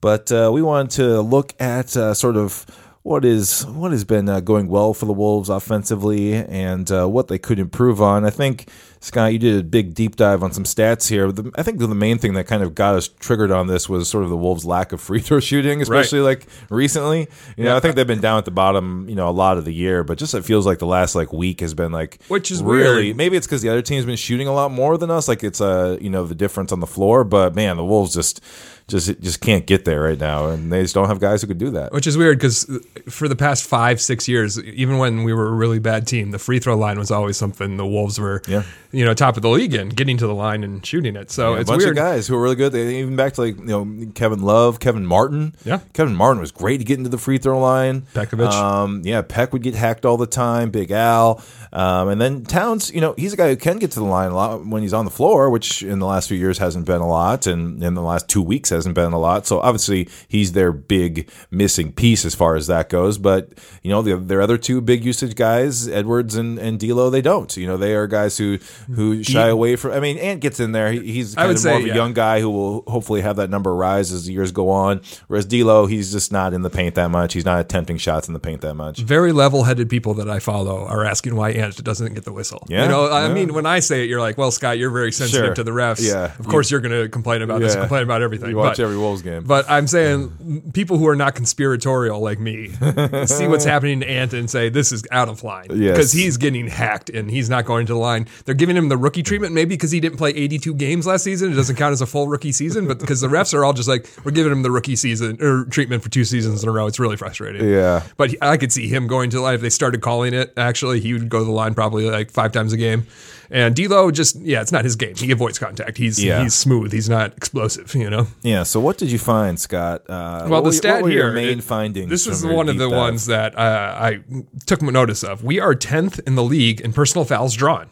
[0.00, 2.64] But uh, we wanted to look at uh, sort of
[3.02, 7.28] what is what has been uh, going well for the Wolves offensively and uh, what
[7.28, 8.24] they could improve on.
[8.24, 8.70] I think
[9.04, 11.30] Scott, you did a big deep dive on some stats here.
[11.30, 14.08] The, I think the main thing that kind of got us triggered on this was
[14.08, 17.28] sort of the Wolves' lack of free throw shooting, especially like recently.
[17.58, 19.66] You know, I think they've been down at the bottom, you know, a lot of
[19.66, 22.50] the year, but just it feels like the last like week has been like Which
[22.50, 23.16] is really weird.
[23.18, 25.28] maybe it's because the other team's been shooting a lot more than us.
[25.28, 28.40] Like it's a you know the difference on the floor, but man, the Wolves just
[28.86, 31.58] just just can't get there right now, and they just don't have guys who could
[31.58, 31.92] do that.
[31.92, 32.64] Which is weird because
[33.08, 36.38] for the past five, six years, even when we were a really bad team, the
[36.38, 38.62] free throw line was always something the Wolves were, Yeah.
[38.92, 41.30] you know, top of the league in, getting to the line and shooting it.
[41.30, 41.96] So a it's bunch weird.
[41.96, 42.72] of guys who are really good.
[42.72, 45.54] They even back to like you know Kevin Love, Kevin Martin.
[45.64, 45.80] Yeah.
[45.94, 48.02] Kevin Martin was great to get into the free throw line.
[48.12, 48.50] Pekovic.
[48.52, 50.68] um, yeah, Peck would get hacked all the time.
[50.70, 51.42] Big Al,
[51.72, 52.92] um, and then Towns.
[52.92, 54.92] You know, he's a guy who can get to the line a lot when he's
[54.92, 57.94] on the floor, which in the last few years hasn't been a lot, and in
[57.94, 59.46] the last two weeks hasn't been a lot.
[59.46, 63.18] So obviously he's their big missing piece as far as that goes.
[63.18, 63.50] But
[63.82, 67.54] you know, the, their other two big usage guys, Edwards and and D'Lo, they don't.
[67.56, 68.58] You know, they are guys who
[68.94, 69.92] who shy away from.
[69.92, 70.92] I mean, Ant gets in there.
[70.92, 71.94] He, he's kind of say, more of a yeah.
[71.94, 75.00] young guy who will hopefully have that number rise as the years go on.
[75.28, 77.32] Whereas D'Lo, he's just not in the paint that much.
[77.34, 78.98] He's not attempting shots in the paint that much.
[79.00, 82.64] very level-headed people that I follow are asking why Ant doesn't get the whistle.
[82.68, 83.34] Yeah, you know, I yeah.
[83.34, 85.54] mean, when I say it, you're like, "Well, Scott, you're very sensitive Sure.
[85.54, 86.06] to the refs.
[86.06, 86.32] Yeah.
[86.38, 87.80] of course you're going to complain about this, Yeah.
[87.80, 88.50] complain about everything.
[88.50, 89.44] You watch but, every Wolves game.
[89.44, 92.68] But I'm saying people who are not conspiratorial like me
[93.26, 95.96] see what's happening to Ant and say this is out of line Yes.
[95.96, 98.26] because he's getting hacked and he's not going to the line.
[98.44, 101.52] They're giving him the rookie treatment maybe because he didn't play 82 games last season.
[101.52, 103.88] It doesn't count as a full rookie season, but because the refs are all just
[103.88, 106.86] like we're giving him the rookie season or treatment for two seasons in a row.
[106.86, 107.68] It's really frustrating.
[107.68, 108.02] Yeah.
[108.16, 110.52] But I could see him going to the line if they started calling it.
[110.56, 113.06] Actually, he would go to the line probably like five times a game.
[113.50, 115.14] And D'Lo just yeah, it's not his game.
[115.16, 115.98] He avoids contact.
[115.98, 116.42] He's Yeah.
[116.42, 116.92] he's smooth.
[116.92, 117.94] He's not explosive.
[117.94, 118.26] You know.
[118.42, 118.62] yeah.
[118.62, 120.02] So what did you find, Scott?
[120.08, 122.10] Uh, Well, the stat here, main it- findings.
[122.10, 122.96] This is one of the dive?
[122.96, 124.20] ones that uh, I
[124.66, 125.44] took notice of.
[125.44, 127.88] We are tenth in the league in personal fouls drawn,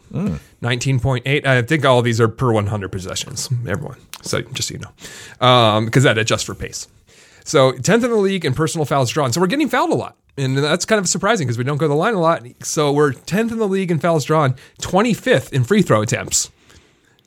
[0.61, 1.45] nineteen point eight.
[1.45, 3.49] I think all of these are per one hundred possessions.
[3.67, 6.87] Everyone, so just so you know, because that adjusts for pace.
[7.45, 9.33] So tenth in the league in personal fouls drawn.
[9.33, 10.15] So we're getting fouled a lot.
[10.37, 12.43] And that's kind of surprising because we don't go to the line a lot.
[12.63, 16.49] So we're 10th in the league in fouls drawn, 25th in free throw attempts.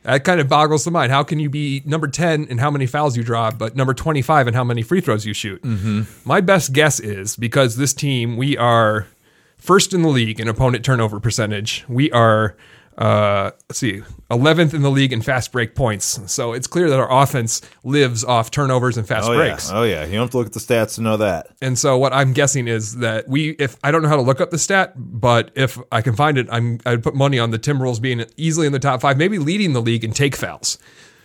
[0.02, 1.10] That kind of boggles the mind.
[1.10, 4.46] How can you be number 10 in how many fouls you draw, but number 25
[4.48, 5.60] in how many free throws you shoot?
[5.62, 6.02] Mm-hmm.
[6.24, 9.08] My best guess is because this team, we are
[9.56, 11.84] first in the league in opponent turnover percentage.
[11.88, 12.56] We are,
[12.98, 16.18] uh, let's see, 11th in the league in fast break points.
[16.32, 19.70] So it's clear that our offense lives off turnovers and fast Oh breaks.
[19.70, 19.78] yeah.
[19.78, 20.04] Oh yeah.
[20.06, 21.48] You don't have to look at the stats to know that.
[21.60, 24.40] And so what I'm guessing is that we, if I don't know how to look
[24.40, 27.58] up the stat, but if I can find it, I'm I'd put money on the
[27.58, 30.78] Timberwolves being easily in the top five, maybe leading the league in take fouls.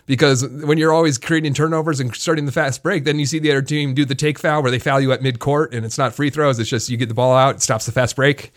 [0.04, 3.50] Because when you're always creating turnovers and starting the fast break, then you see the
[3.52, 5.96] other team do the take foul where they foul you at mid court and it's
[5.96, 6.58] not free throws.
[6.58, 8.52] It's just you get the ball out, it stops the fast break.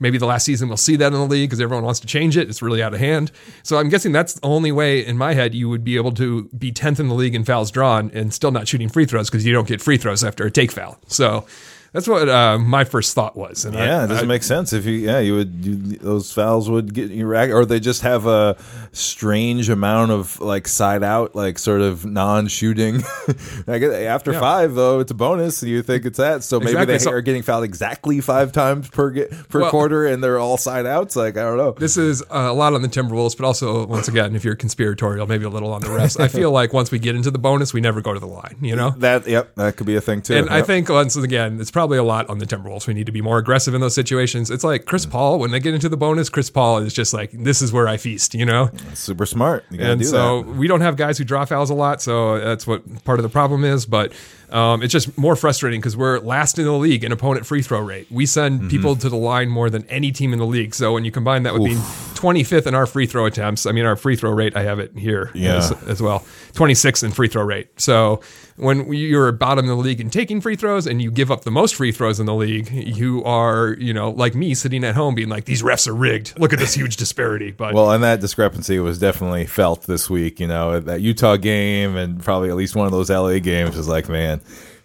[0.00, 2.36] Maybe the last season we'll see that in the league because everyone wants to change
[2.36, 2.48] it.
[2.48, 3.30] It's really out of hand.
[3.62, 6.44] So I'm guessing that's the only way in my head you would be able to
[6.58, 9.46] be 10th in the league in fouls drawn and still not shooting free throws because
[9.46, 10.98] you don't get free throws after a take foul.
[11.06, 11.46] So
[11.92, 13.64] That's what uh, my first thought was.
[13.64, 14.92] And I- Yeah, it doesn't I- make sense if you.
[14.92, 15.64] Yeah, you would.
[15.64, 18.56] You, those fouls would get you rack, or they just have a
[18.92, 23.02] strange amount of like side out, like sort of non-shooting.
[23.66, 24.40] I after Yeah.
[24.40, 25.62] five though, it's a bonus.
[25.62, 26.44] You think it's that?
[26.44, 29.70] So maybe Exactly, they so- are getting fouled exactly five times per get, per Well-
[29.70, 31.16] quarter, and they're all side outs.
[31.16, 31.72] Like I don't know.
[31.72, 35.26] This is uh, a lot on the Timberwolves, but also once again, if you're conspiratorial,
[35.26, 36.18] maybe a little on the refs.
[36.20, 38.56] I feel like once we get into the bonus, we never go to the line.
[38.60, 38.90] You know.
[38.98, 40.36] That yep, that could be a thing too.
[40.36, 42.86] And I think once again, it's probably a lot on the Timberwolves.
[42.86, 44.50] We need to be more aggressive in those situations.
[44.50, 46.28] It's like Chris Paul when they get into the bonus.
[46.28, 48.70] Chris Paul is just like, "This is where I feast," you know.
[48.94, 49.64] super smart.
[49.78, 50.56] And so that.
[50.56, 53.28] we don't have guys who draw fouls a lot, so that's what part of the
[53.28, 53.86] problem is.
[53.86, 54.12] But
[54.52, 57.80] um, it's just more frustrating because we're last in the league in opponent free throw
[57.80, 58.06] rate.
[58.10, 58.68] We send Mm-hmm.
[58.68, 60.74] people to the line more than any team in the league.
[60.74, 63.84] So when you combine that with being 25th in our free throw attempts, I mean
[63.84, 65.56] our free throw rate, I have it here Yeah.
[65.56, 66.20] as, as well,
[66.54, 67.68] 26th in free throw rate.
[67.80, 68.20] So
[68.56, 71.50] when you're bottom in the league in taking free throws and you give up the
[71.50, 75.14] most free throws in the league, you are you know like me sitting at home
[75.14, 76.38] being like these refs are rigged.
[76.38, 77.50] Look at this huge disparity.
[77.52, 80.40] But Well, and that discrepancy was definitely felt this week.
[80.40, 83.88] You know, that Utah game and probably at least one of those LA games was
[83.88, 84.39] like, man,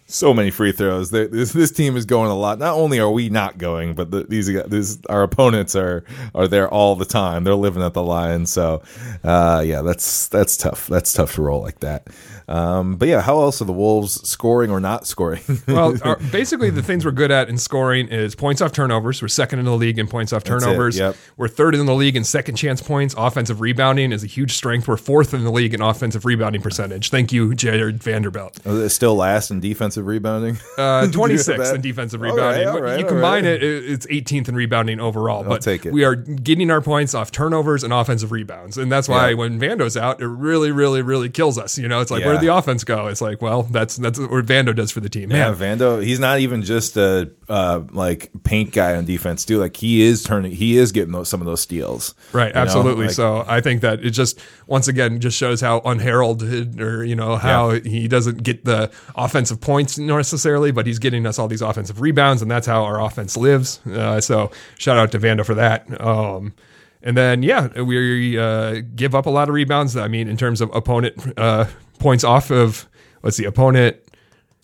[0.06, 1.10] so many free throws.
[1.10, 2.58] This this team is going a lot.
[2.58, 6.68] Not only are we not going, but the, these this, our opponents are are there
[6.68, 7.44] all the time.
[7.44, 8.46] They're living at the line.
[8.46, 8.82] So,
[9.24, 10.86] uh, yeah, that's that's tough.
[10.86, 12.06] That's tough to roll like that.
[12.48, 15.42] Um, but yeah, how else are the Wolves scoring or not scoring?
[15.66, 19.20] well, our, basically, the things we're good at in scoring is points off turnovers.
[19.20, 20.96] We're second in the league in points off turnovers.
[20.98, 21.16] yep.
[21.36, 23.14] We're third in the league in second chance points.
[23.18, 24.86] Offensive rebounding is a huge strength.
[24.86, 27.10] We're fourth in the league in offensive rebounding percentage.
[27.10, 28.60] Thank you, Jarred Vanderbilt.
[28.64, 30.58] It still last in defensive rebounding?
[30.78, 32.68] Uh, Did 26th in defensive All right, rebounding.
[32.68, 33.54] all right, you combine right.
[33.54, 35.42] it, it, it's 18th in rebounding overall.
[35.42, 35.92] but take it.
[35.92, 38.78] we are getting our points off turnovers and offensive rebounds.
[38.78, 39.34] And that's why Yeah.
[39.36, 41.76] when Vando's out, it really, really, really kills us.
[41.76, 42.35] You know, it's like, Yeah.
[42.40, 43.06] Did the offense go?
[43.08, 45.30] It's like, well, that's that's what Vando does for the team.
[45.30, 46.02] Yeah, Vando.
[46.02, 49.58] He's not even just a uh, like paint guy on defense too.
[49.58, 50.52] Like he is turning.
[50.52, 52.14] He is getting those, some of those steals.
[52.32, 53.06] Right, absolutely.
[53.06, 57.16] Like, so I think that it just once again just shows how unheralded or you
[57.16, 57.80] know how Yeah.
[57.80, 62.42] he doesn't get the offensive points necessarily, but he's getting us all these offensive rebounds,
[62.42, 63.80] and that's how our offense lives.
[63.86, 65.86] Uh, so shout out to Vando for that.
[66.00, 66.54] Um,
[67.02, 69.96] and then yeah, we uh, give up a lot of rebounds.
[69.96, 71.66] I mean, in terms of opponent uh,
[71.98, 72.88] points off of
[73.22, 73.96] let's see, opponent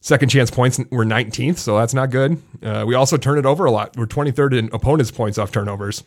[0.04, 2.42] Second chance points, we're 19th, so that's not good.
[2.60, 3.96] Uh, we also turn it over a lot.
[3.96, 6.02] We're 23rd in opponents' points off turnovers.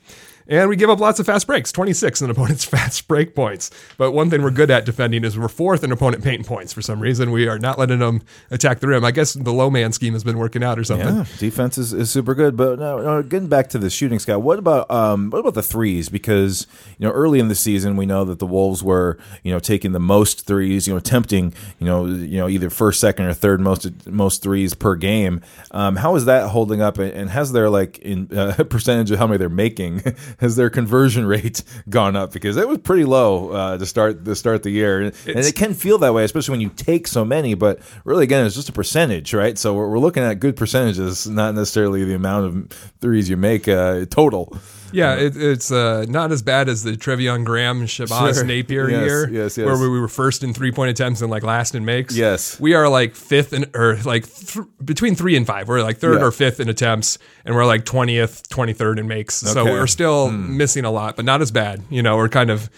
[0.47, 3.71] And we give up lots of fast breaks, 26 in opponents' fast break points.
[3.97, 6.71] But one thing we're good at defending is we're fourth in opponent paint points.
[6.71, 9.03] For some reason, we are not letting them attack the rim.
[9.03, 11.07] I guess the low man scheme has been working out or something.
[11.07, 12.55] Yeah, defense is, is super good.
[12.55, 12.75] But
[13.23, 14.41] getting back to the shooting, Scott.
[14.43, 16.09] What about um, what about the threes?
[16.09, 16.67] Because
[16.99, 19.93] you know, early in the season, we know that the Wolves were you know taking
[19.93, 23.61] the most threes, you know, attempting you know you know either first, second, or third
[23.61, 25.41] most most threes per game.
[25.71, 26.99] Um, how is that holding up?
[26.99, 30.01] And- And has their like in uh, percentage of how many they're making
[30.39, 32.31] has their conversion rate gone up?
[32.33, 35.55] Because it was pretty low uh, to start to start the year, and It's- it
[35.55, 37.53] can feel that way, especially when you take so many.
[37.53, 39.57] But really, again, it's just a percentage, right?
[39.57, 43.67] So we're, we're looking at good percentages, not necessarily the amount of threes you make
[43.67, 44.55] uh, total.
[44.91, 48.43] Yeah, it, it's uh, not as bad as the Treveon Graham Shabazz Sure.
[48.45, 49.65] Napier Yes, year, yes, yes.
[49.65, 52.15] where we were first in three point attempts and like last in makes.
[52.15, 52.59] Yes.
[52.59, 55.67] we are like fifth and or like th- between three and five.
[55.67, 56.25] We're like third Yeah.
[56.27, 59.35] or fifth in attempts, and we're like twentieth, twenty third in makes.
[59.35, 60.57] So we're still Hmm.
[60.57, 61.81] missing a lot, but not as bad.
[61.89, 62.69] You know, we're kind of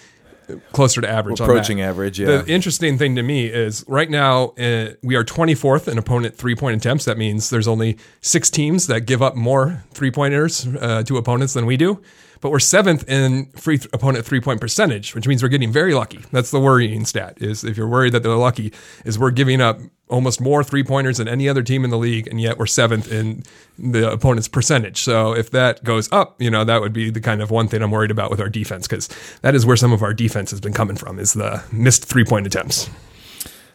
[0.72, 1.42] closer to average.
[1.42, 2.38] on Approaching average, yeah.
[2.38, 6.56] The interesting thing to me is right now uh, we are 24th in opponent three
[6.56, 7.06] point attempts.
[7.06, 11.54] That means there's only six teams that give up more three pointers uh, to opponents
[11.54, 12.02] than we do.
[12.41, 15.93] But we're seventh in free th- opponent three point percentage, which means we're getting very
[15.93, 16.19] lucky.
[16.32, 17.38] That's the worrying stat.
[17.41, 18.73] Is if you're worried that they're lucky,
[19.06, 22.28] is we're giving up almost more three pointers than any other team in the league,
[22.28, 23.43] and yet we're seventh in
[23.78, 25.02] the opponent's percentage.
[25.02, 27.82] So if that goes up, you know that would be the kind of one thing
[27.82, 29.10] I'm worried about with our defense because
[29.41, 32.26] that is where some of our defense has been coming from is the missed three
[32.26, 32.89] point attempts.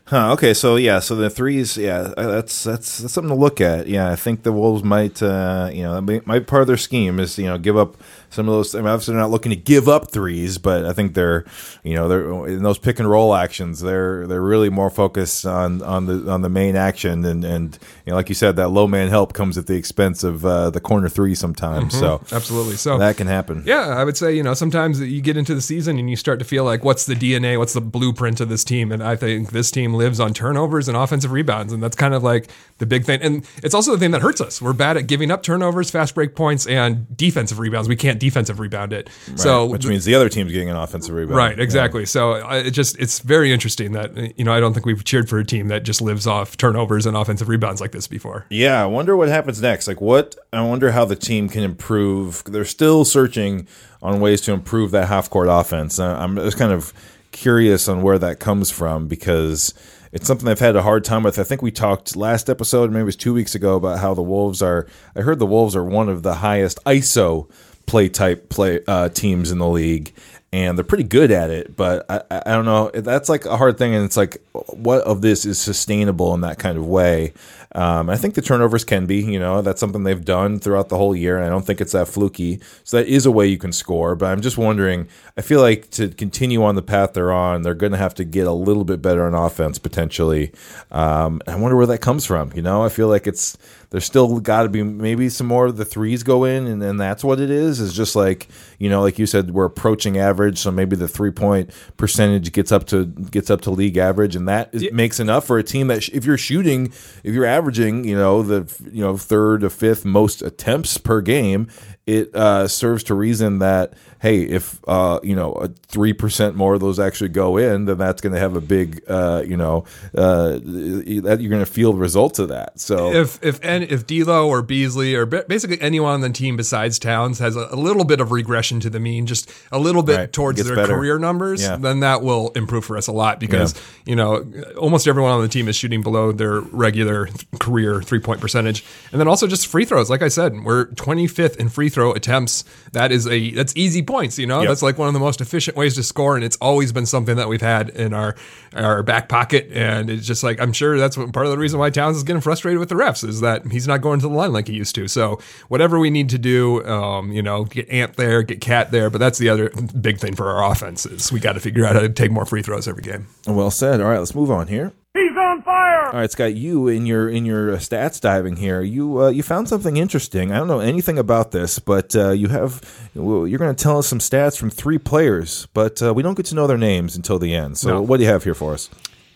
[0.06, 3.60] Huh, okay, so yeah, so the threes, yeah, uh, that's that's that's something to look
[3.60, 3.86] at.
[3.86, 7.18] Yeah, I think the Wolves might, uh, you know, might might part of their scheme
[7.18, 7.96] is you know give up
[8.32, 8.74] some of those.
[8.74, 11.44] I mean, obviously they're not looking to give up threes, but I think they're,
[11.82, 13.80] you know, they're in those pick and roll actions.
[13.80, 18.10] They're they're really more focused on on the on the main action, and and you
[18.10, 20.80] know, like you said, that low man help comes at the expense of uh, the
[20.80, 21.98] corner three sometimes.
[21.98, 22.76] So Absolutely.
[22.76, 23.62] So that can happen.
[23.66, 26.38] Yeah, I would say, you know, sometimes you get into the season and you start
[26.38, 27.58] to feel like, what's the DNA?
[27.58, 28.92] What's the blueprint of this team?
[28.92, 32.22] And I think this team lives on turnovers and offensive rebounds, and that's kind of
[32.22, 33.20] like the big thing.
[33.22, 34.60] And it's also the thing that hurts us.
[34.60, 37.88] We're bad at giving up turnovers, fast break points, and defensive rebounds.
[37.88, 39.10] We can't defensive rebound it.
[39.34, 41.36] So which means the other team's getting an offensive rebound.
[41.36, 42.06] Right, exactly.
[42.06, 45.02] So uh, it just it's very interesting that uh, you know I don't think we've
[45.02, 48.46] cheered for a team that just lives off turnovers and offensive rebounds like this before.
[48.48, 49.88] Yeah, I wonder what happens next.
[49.88, 50.36] Like, what?
[50.52, 52.44] I wonder how the team can improve.
[52.44, 53.66] They're still searching
[54.00, 55.98] on ways to improve that half court offense.
[55.98, 56.92] I'm just kind of
[57.32, 59.74] curious on where that comes from because
[60.12, 61.38] it's something I've had a hard time with.
[61.38, 64.22] I think we talked last episode, maybe it was two weeks ago, about how the
[64.22, 64.86] Wolves are.
[65.16, 67.50] I heard the Wolves are one of the highest ISO
[67.92, 70.14] play type play uh, teams in the league,
[70.50, 71.76] and they're pretty good at it.
[71.76, 72.90] But I, I don't know.
[72.94, 76.58] That's like a hard thing, and it's like what of this is sustainable in that
[76.58, 77.34] kind of way.
[77.74, 80.96] Um, I think the turnovers can be, you know, that's something they've done throughout the
[80.96, 82.60] whole year, and I don't think it's that fluky.
[82.84, 84.14] So that is a way you can score.
[84.14, 85.08] But I'm just wondering.
[85.36, 88.24] I feel like to continue on the path they're on, they're going to have to
[88.24, 90.52] get a little bit better on offense potentially.
[90.90, 92.52] Um, I wonder where that comes from.
[92.54, 93.56] You know, I feel like it's
[93.92, 96.96] there's still got to be maybe some more of the threes go in, and then
[96.96, 97.78] that's what it is.
[97.78, 101.30] Is just like you know, like you said, we're approaching average, so maybe the three
[101.30, 105.46] point percentage gets up to gets up to league average, and that is, makes enough
[105.46, 106.86] for a team that sh- if you're shooting,
[107.22, 111.68] if you're averaging, you know, the you know third or fifth most attempts per game,
[112.06, 116.80] it uh, serves to reason that hey, if uh, you know three percent more of
[116.80, 119.84] those actually go in, then that's going to have a big uh, you know
[120.16, 122.78] uh, that you're going to feel the results of that.
[122.80, 126.98] So if if and if D'Lo or Beasley or basically anyone on the team besides
[126.98, 130.32] Towns has a, little bit of regression to the mean, just a little bit Right.
[130.32, 130.94] towards their better.
[130.94, 131.76] career numbers, Yeah.
[131.76, 133.74] then that will improve for us a lot because
[134.06, 134.44] you know
[134.78, 139.20] almost everyone on the team is shooting below their regular career three point percentage, and
[139.20, 140.08] then also just free throws.
[140.08, 142.62] Like I said, we're 25th in free throw attempts.
[142.92, 144.38] That is a that's easy points.
[144.38, 144.68] You know, Yep.
[144.68, 147.36] that's like one of the most efficient ways to score, and it's always been something
[147.36, 148.34] that we've had in our
[148.76, 149.68] our back pocket.
[149.72, 152.22] And it's just like I'm sure that's what, part of the reason why Towns is
[152.22, 154.74] getting frustrated with the refs is that he's not going to the line like he
[154.74, 155.08] used to.
[155.08, 159.08] So whatever we need to do, um, you know, get Ant there, get Cat there.
[159.10, 159.70] But that's the other
[160.00, 162.44] big thing for our offense is we got to figure out how to take more
[162.44, 163.26] free throws every game.
[163.46, 164.00] well said.
[164.00, 164.92] All right, let's move on here.
[165.14, 166.06] He's on fire!
[166.06, 169.42] All right, Scott, you in your in your uh, stats diving here, you uh, you
[169.42, 170.50] found something interesting.
[170.52, 172.80] I don't know anything about this, but uh, you have
[173.14, 176.34] well, you're going to tell us some stats from three players, but uh, we don't
[176.34, 177.76] get to know their names until the end.
[177.76, 178.00] So, No.
[178.02, 178.88] what do you have here for us?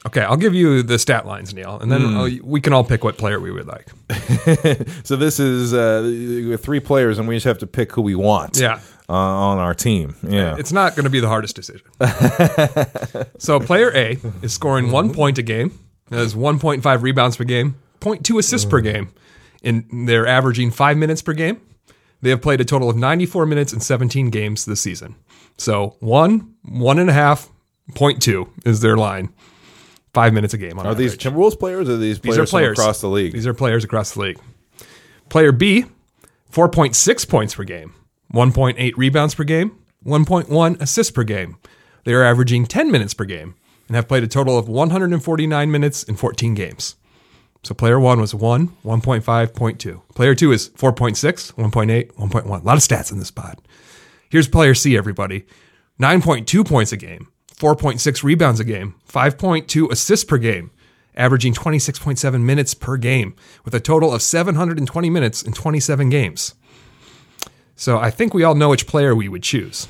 [0.07, 2.17] Okay, I'll give you the stat lines, Neil, and then.
[2.17, 3.89] I'll- we can all pick what player we would like.
[5.05, 8.57] So this is uh, three players, and we just have to pick who we want.
[8.59, 8.81] Yeah.
[9.09, 10.17] Uh, on our team.
[10.27, 11.87] Yeah, It's not going to be the hardest decision.
[13.39, 15.79] so player A is scoring one point a game,
[16.11, 19.13] has 1.5 rebounds per game, 0.2 assists per game,
[19.63, 21.61] and they're averaging five minutes per game.
[22.23, 25.17] They have played a total of 94 minutes in 17 games this season.
[25.59, 27.49] So one, one and a half,
[27.95, 29.33] point two is their line.
[30.15, 30.79] Five minutes a game.
[30.79, 31.17] On are these.
[31.17, 33.33] Timberwolves players or are these players, These are players across the league?
[33.35, 34.39] These are players across the league.
[35.29, 35.85] Player B,
[36.53, 37.93] 4.6 points per game,
[38.37, 41.57] 1.8 rebounds per game, 1.1 assists per game.
[42.05, 43.55] They are averaging 10 minutes per game
[43.89, 46.97] and have played a total of 149 minutes in 14 games.
[47.63, 50.03] So player one was 1, 1.5, 0.2.
[50.15, 52.45] Player two is 4.6, 1.8, 1.1.
[52.45, 53.61] A lot of stats in this pod.
[54.29, 55.47] Here's player C, everybody
[55.99, 60.71] 9.2 points a game, 4.6 rebounds a game, 5.2 assists per game,
[61.17, 66.55] averaging 26.7 minutes per game, with a total of 720 minutes in 27 games.
[67.77, 69.87] So I think we all know which player we would choose.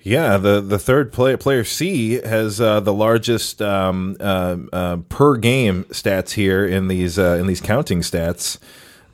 [0.00, 5.36] Yeah, the the third player, player C, has uh, the largest um, uh, uh, per
[5.36, 8.58] game stats here in these uh, in these counting stats.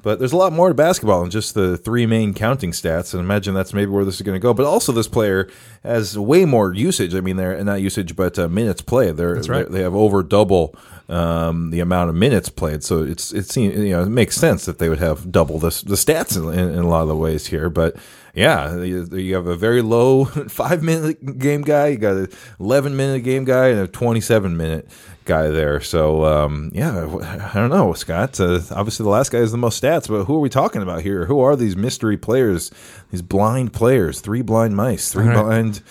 [0.09, 3.23] But there's a lot more to basketball than just the three main counting stats, and
[3.23, 4.55] imagine that's maybe where this is going to go.
[4.55, 5.51] But also, this player
[5.83, 7.15] has way more usage.
[7.15, 9.19] I mean, they're not usage, but uh, minutes played.
[9.19, 9.47] They're, right.
[9.47, 10.75] they're- they have over double
[11.11, 12.83] um, the amount of minutes played.
[12.85, 15.83] So it's it seems you know it makes sense that they would have double this
[15.83, 17.69] the stats in, in, in a lot of the ways here.
[17.69, 17.97] But
[18.35, 22.97] yeah, you, you have a very low five minute game guy, you got a eleven
[22.97, 24.89] minute game guy, and a twenty seven minute
[25.29, 25.81] guy there.
[25.81, 27.05] So um, yeah,
[27.53, 28.41] I don't know, Scott.
[28.41, 31.03] Uh, obviously, the last guy has the most stats, but who are we talking about
[31.03, 31.27] here?
[31.27, 32.73] Who are these mystery players?
[33.13, 35.45] These blind players, three blind mice, three All right.
[35.45, 35.83] blind,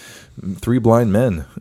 [0.59, 1.45] three blind men.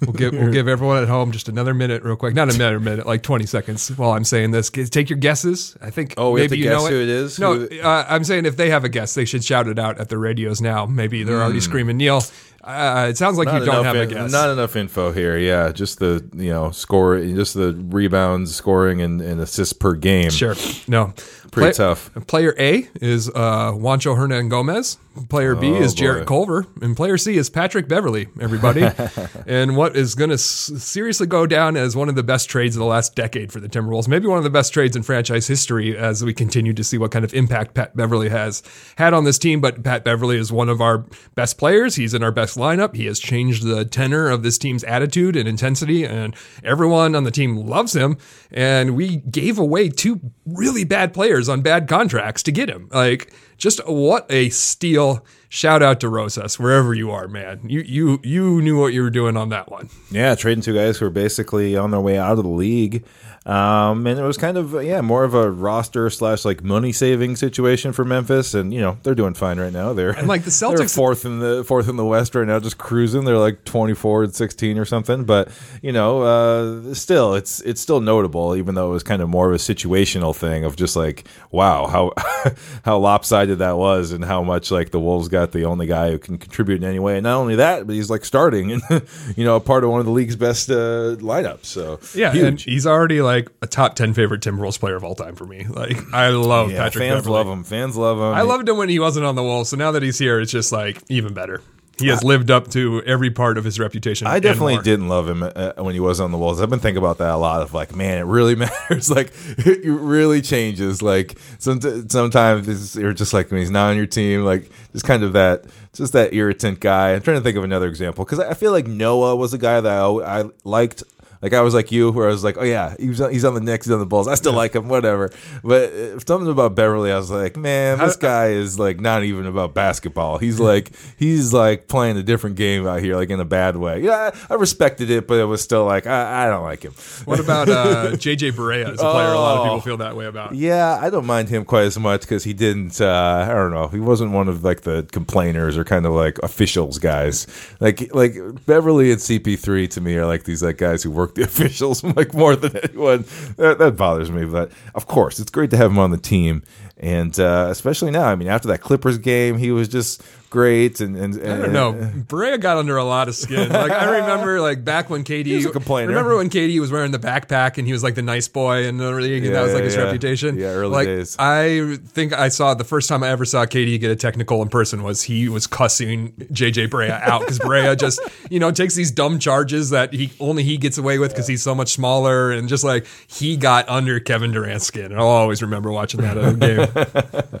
[0.00, 2.34] We'll give we'll give everyone at home just another minute, real quick.
[2.34, 4.70] Not another minute, like 20 seconds while I'm saying this.
[4.70, 5.76] Take your guesses.
[5.82, 6.14] I think.
[6.16, 7.38] Oh, we have maybe to you guess know who it is?
[7.38, 10.00] No, Who- uh, I'm saying if they have a guess, they should shout it out
[10.00, 10.86] at the radios now.
[10.86, 12.22] Maybe they're already screaming, Neil.
[12.62, 14.30] Uh, it sounds like you don't have a guess.
[14.30, 15.38] Not enough info here.
[15.38, 20.30] Yeah, just the you know score, just the rebounds, scoring, and, and assists per game.
[20.30, 20.54] Sure.
[20.86, 21.14] No.
[21.50, 22.10] Pretty Play- tough.
[22.26, 24.98] Player A is uh, Juancho Hernangomez.
[25.28, 26.26] Player B Oh, is Jarrett boy.
[26.28, 28.28] Culver, and player C is Patrick Beverley.
[28.40, 28.88] Everybody,
[29.46, 30.42] and what is going to s-
[30.78, 33.68] seriously go down as one of the best trades of the last decade for the
[33.68, 36.96] Timberwolves, maybe one of the best trades in franchise history, as we continue to see
[36.96, 38.62] what kind of impact Pat Beverley has
[38.96, 39.60] had on this team.
[39.60, 41.04] But Pat Beverley is one of our
[41.34, 41.96] best players.
[41.96, 42.94] He's in our best lineup.
[42.94, 47.32] He has changed the tenor of this team's attitude and intensity, and everyone on the
[47.32, 48.16] team loves him.
[48.52, 52.88] And we gave away two really bad players on bad contracts to get him.
[52.92, 55.24] Like, just what a steal.
[55.48, 57.60] Shout out to Rosas, wherever you are, man.
[57.64, 59.88] You you you knew what you were doing on that one.
[60.10, 63.04] Yeah, trading two guys who were basically on their way out of the league.
[63.46, 67.36] Um, and it was kind of yeah, more of a roster slash like money saving
[67.36, 69.94] situation for Memphis, and you know they're doing fine right now.
[69.94, 72.60] They're And, like, the they're Celtics- fourth in the fourth in the West right now,
[72.60, 73.24] just cruising.
[73.24, 75.24] They're like twenty four and sixteen or something.
[75.24, 75.48] But
[75.80, 79.48] you know, uh, still it's it's still notable, even though it was kind of more
[79.48, 82.12] of a situational thing of just like wow how
[82.84, 86.18] how lopsided that was, and how much like the Wolves got the only guy who
[86.18, 87.16] can contribute in any way.
[87.16, 88.82] And not only that, but he's like starting and
[89.34, 91.64] you know a part of one of the league's best uh, lineups.
[91.64, 92.44] So Yeah, huge.
[92.44, 95.64] and he's already like a top ten favorite Timberwolves player of all time for me.
[95.64, 97.02] Like I love yeah, Patrick.
[97.02, 97.34] fans Beverley.
[97.34, 97.64] love him.
[97.64, 98.24] Fans love him.
[98.24, 100.52] I loved him when he wasn't on the Wolves, so now that he's here, it's
[100.52, 101.62] just like even better.
[102.00, 104.26] He has lived up to every part of his reputation.
[104.26, 106.60] I definitely didn't love him uh, when he was on the walls.
[106.60, 107.62] I've been thinking about that a lot.
[107.62, 109.10] Of like, man, it really matters.
[109.10, 111.02] Like, it really changes.
[111.02, 114.44] Like, some, sometimes you're just like when he's not on your team.
[114.44, 117.12] Like, just kind of that, just that irritant guy.
[117.12, 119.80] I'm trying to think of another example because I feel like Noah was a guy
[119.80, 121.02] that I, I liked.
[121.42, 123.44] Like I was like you, where I was like, oh yeah, he was on, he's
[123.46, 124.28] on the Knicks, he's on the Bulls.
[124.28, 125.30] I still like him, whatever.
[125.64, 129.46] But uh, something about Beverley, I was like, man, this guy is like not even
[129.46, 130.38] about basketball.
[130.38, 134.02] He's like he's like playing a different game out here, like in a bad way.
[134.02, 136.92] Yeah, I, I respected it, but it was still like I, I don't like him.
[137.24, 139.28] What about uh, JJ Barea as a player?
[139.32, 139.64] A lot of Oh.
[139.64, 140.54] people feel that way about.
[140.54, 143.00] Yeah, I don't mind him quite as much because he didn't.
[143.00, 143.88] Uh, I don't know.
[143.88, 147.46] He wasn't one of like the complainers or kind of like officials guys.
[147.80, 148.34] Like like
[148.66, 152.34] Beverley and CP3 to me are like these like guys who work the officials like
[152.34, 153.24] more than anyone.
[153.56, 154.44] That, that bothers me.
[154.44, 156.62] But of course, it's great to have him on the team,
[156.96, 158.26] and uh, especially now.
[158.26, 161.00] I mean, after that Clippers game, he was just great.
[161.00, 161.92] And, and, and I don't know.
[162.26, 163.70] Barea got under a lot of skin.
[163.70, 166.08] Like I remember, like back when KD was a complainer.
[166.08, 168.98] Remember when KD was wearing the backpack and he was like the nice boy in
[168.98, 170.02] the league, and that was like yeah, his yeah.
[170.02, 170.58] reputation.
[170.58, 171.36] Yeah, early like, days.
[171.38, 174.68] I think I saw the first time I ever saw KD get a technical in
[174.68, 178.20] person was he was cussing JJ Barea out because Barea just
[178.50, 181.62] you know takes these dumb charges that he only he gets away with because he's
[181.62, 185.06] so much smaller and just like he got under Kevin Durant's skin.
[185.06, 187.60] And I'll always remember watching that at game.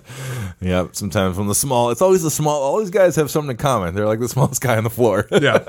[0.60, 2.62] Yeah, sometimes from the small, it's always the small.
[2.80, 3.94] These guys have something in common.
[3.94, 5.28] They're like the smallest guy on the floor.
[5.32, 5.64] yeah.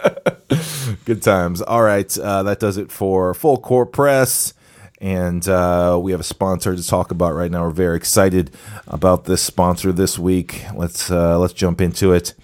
[1.05, 1.61] Good times.
[1.61, 4.53] All right, uh, that does it for Full Court Press.
[4.99, 7.63] And uh, we have a sponsor to talk about right now.
[7.63, 8.51] We're very excited
[8.87, 10.63] about this sponsor this week.
[10.75, 12.35] Let's uh, let's jump into it.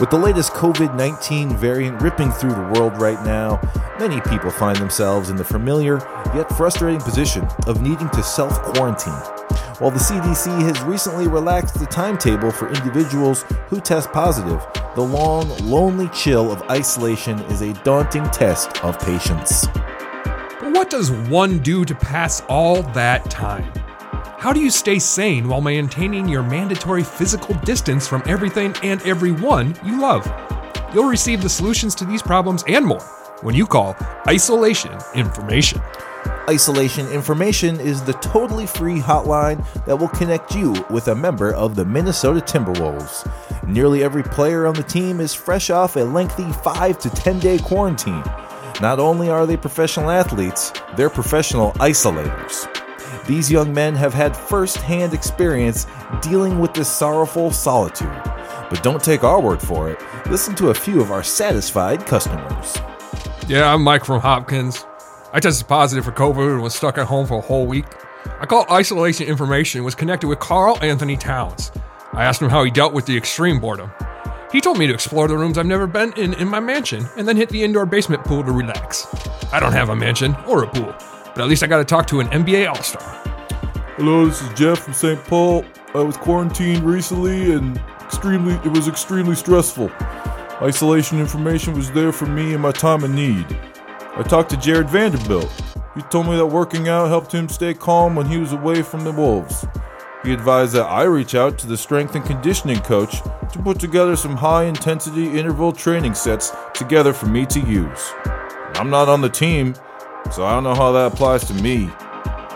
[0.00, 3.60] With the latest COVID 19 variant ripping through the world right now,
[3.98, 5.98] many people find themselves in the familiar
[6.34, 9.43] yet frustrating position of needing to self quarantine.
[9.80, 14.64] While the CDC has recently relaxed the timetable for individuals who test positive,
[14.94, 19.66] the long, lonely chill of isolation is a daunting test of patience.
[19.74, 23.64] But what does one do to pass all that time?
[24.38, 29.76] How do you stay sane while maintaining your mandatory physical distance from everything and everyone
[29.84, 30.24] you love?
[30.94, 33.02] You'll receive the solutions to these problems and more
[33.42, 33.96] when you call
[34.28, 35.82] Isolation Information.
[36.48, 41.74] Isolation Information is the totally free hotline that will connect you with a member of
[41.74, 43.26] the Minnesota Timberwolves.
[43.66, 47.58] Nearly every player on the team is fresh off a lengthy 5 to 10 day
[47.58, 48.22] quarantine.
[48.82, 52.68] Not only are they professional athletes, they're professional isolators.
[53.26, 55.86] These young men have had first hand experience
[56.20, 58.20] dealing with this sorrowful solitude.
[58.68, 59.98] But don't take our word for it.
[60.26, 62.76] Listen to a few of our satisfied customers.
[63.48, 64.84] Yeah, I'm Mike from Hopkins.
[65.34, 67.86] I tested positive for COVID and was stuck at home for a whole week.
[68.38, 71.72] I called Isolation Information and was connected with Karl-Anthony Towns.
[72.12, 73.90] I asked him how he dealt with the extreme boredom.
[74.52, 77.26] He told me to explore the rooms I've never been in in my mansion and
[77.26, 79.08] then hit the indoor basement pool to relax.
[79.52, 80.94] I don't have a mansion or a pool,
[81.34, 83.02] but at least I got to talk to an NBA All Star.
[83.96, 85.18] Hello, this is Jeff from St.
[85.24, 85.64] Paul.
[85.96, 89.90] I was quarantined recently and extremely it was extremely stressful.
[90.62, 93.44] Isolation information was there for me in my time of need.
[94.16, 95.50] I talked to Jarred Vanderbilt.
[95.96, 99.02] He told me that working out helped him stay calm when he was away from
[99.02, 99.66] the Wolves.
[100.22, 103.20] He advised that I reach out to the strength and conditioning coach
[103.52, 108.12] to put together some high intensity interval training sets together for me to use.
[108.76, 109.74] I'm not on the team,
[110.30, 111.86] so I don't know how that applies to me.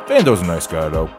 [0.07, 1.11] Vando's a nice guy though.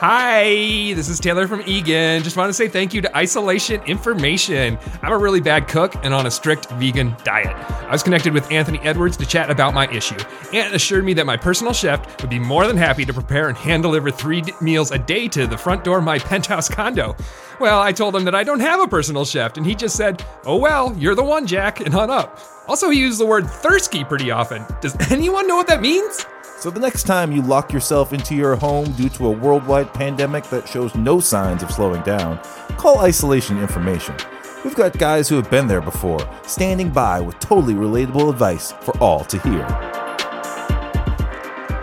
[0.00, 2.22] Hi, this is Taylor from Eagan.
[2.22, 4.78] Just want to say thank you to Isolation Information.
[5.02, 7.56] I'm a really bad cook and on a strict vegan diet.
[7.82, 10.14] I was connected with Anthony Edwards to chat about my issue.
[10.52, 13.58] Ant assured me that my personal chef would be more than happy to prepare and
[13.58, 17.16] hand deliver three meals a day to the front door of my penthouse condo.
[17.58, 20.24] Well, I told him that I don't have a personal chef, and he just said,
[20.44, 22.38] Oh well, you're the one, Jack, and hung up.
[22.68, 24.64] Also, he used the word thirsty pretty often.
[24.80, 26.24] Does anyone know what that means?
[26.60, 30.42] So the next time you lock yourself into your home due to a worldwide pandemic
[30.50, 32.40] that shows no signs of slowing down,
[32.76, 34.16] call Isolation Information.
[34.64, 38.98] We've got guys who have been there before, standing by with totally relatable advice for
[38.98, 39.64] all to hear.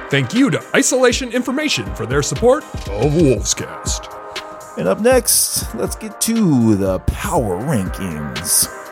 [0.10, 4.12] Thank you to Isolation Information for their support of Wolfscast.
[4.78, 8.85] And up next, let's get to the power rankings.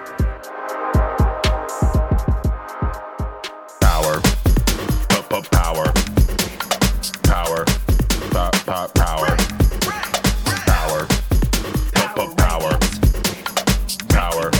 [8.65, 9.35] Pop, power, power,
[10.55, 10.95] pop, power.
[10.95, 11.07] Power.
[11.95, 12.71] Up, up, power.
[14.07, 14.51] Power.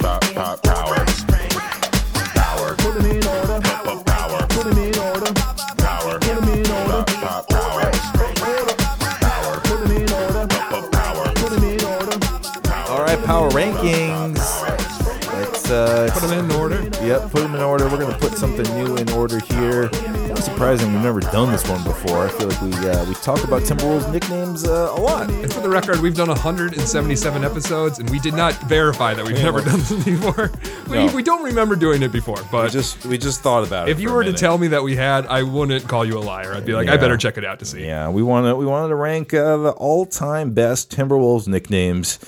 [0.00, 1.04] Pop, pop, power.
[2.34, 2.74] Power.
[2.74, 4.46] Up, up, power.
[5.78, 6.18] Power.
[6.18, 7.90] Pop, pop, power.
[9.20, 9.54] Power.
[10.50, 11.26] Up, up, power.
[12.90, 14.42] All right, power rankings.
[15.32, 16.55] Let's uh, Put them in order.
[17.06, 17.88] Yep, put them in order.
[17.88, 19.88] We're gonna put something new in order here.
[19.90, 22.26] Kind of surprising, we've never done this one before.
[22.26, 25.30] I feel like we uh, we talk about Timberwolves nicknames uh, a lot.
[25.30, 29.40] And for the record, we've done 177 episodes, and we did not verify that we've
[29.42, 30.50] never done this before.
[30.88, 31.14] We, No.
[31.14, 33.92] we don't remember doing it before, We but just we just thought about it.
[33.92, 36.18] if you for a were to tell me that we had, I wouldn't call you
[36.18, 36.54] a liar.
[36.54, 37.84] I'd be like, I better check it out to see.
[37.86, 42.18] Yeah, we want to we wanted to rank uh, the all-time best Timberwolves nicknames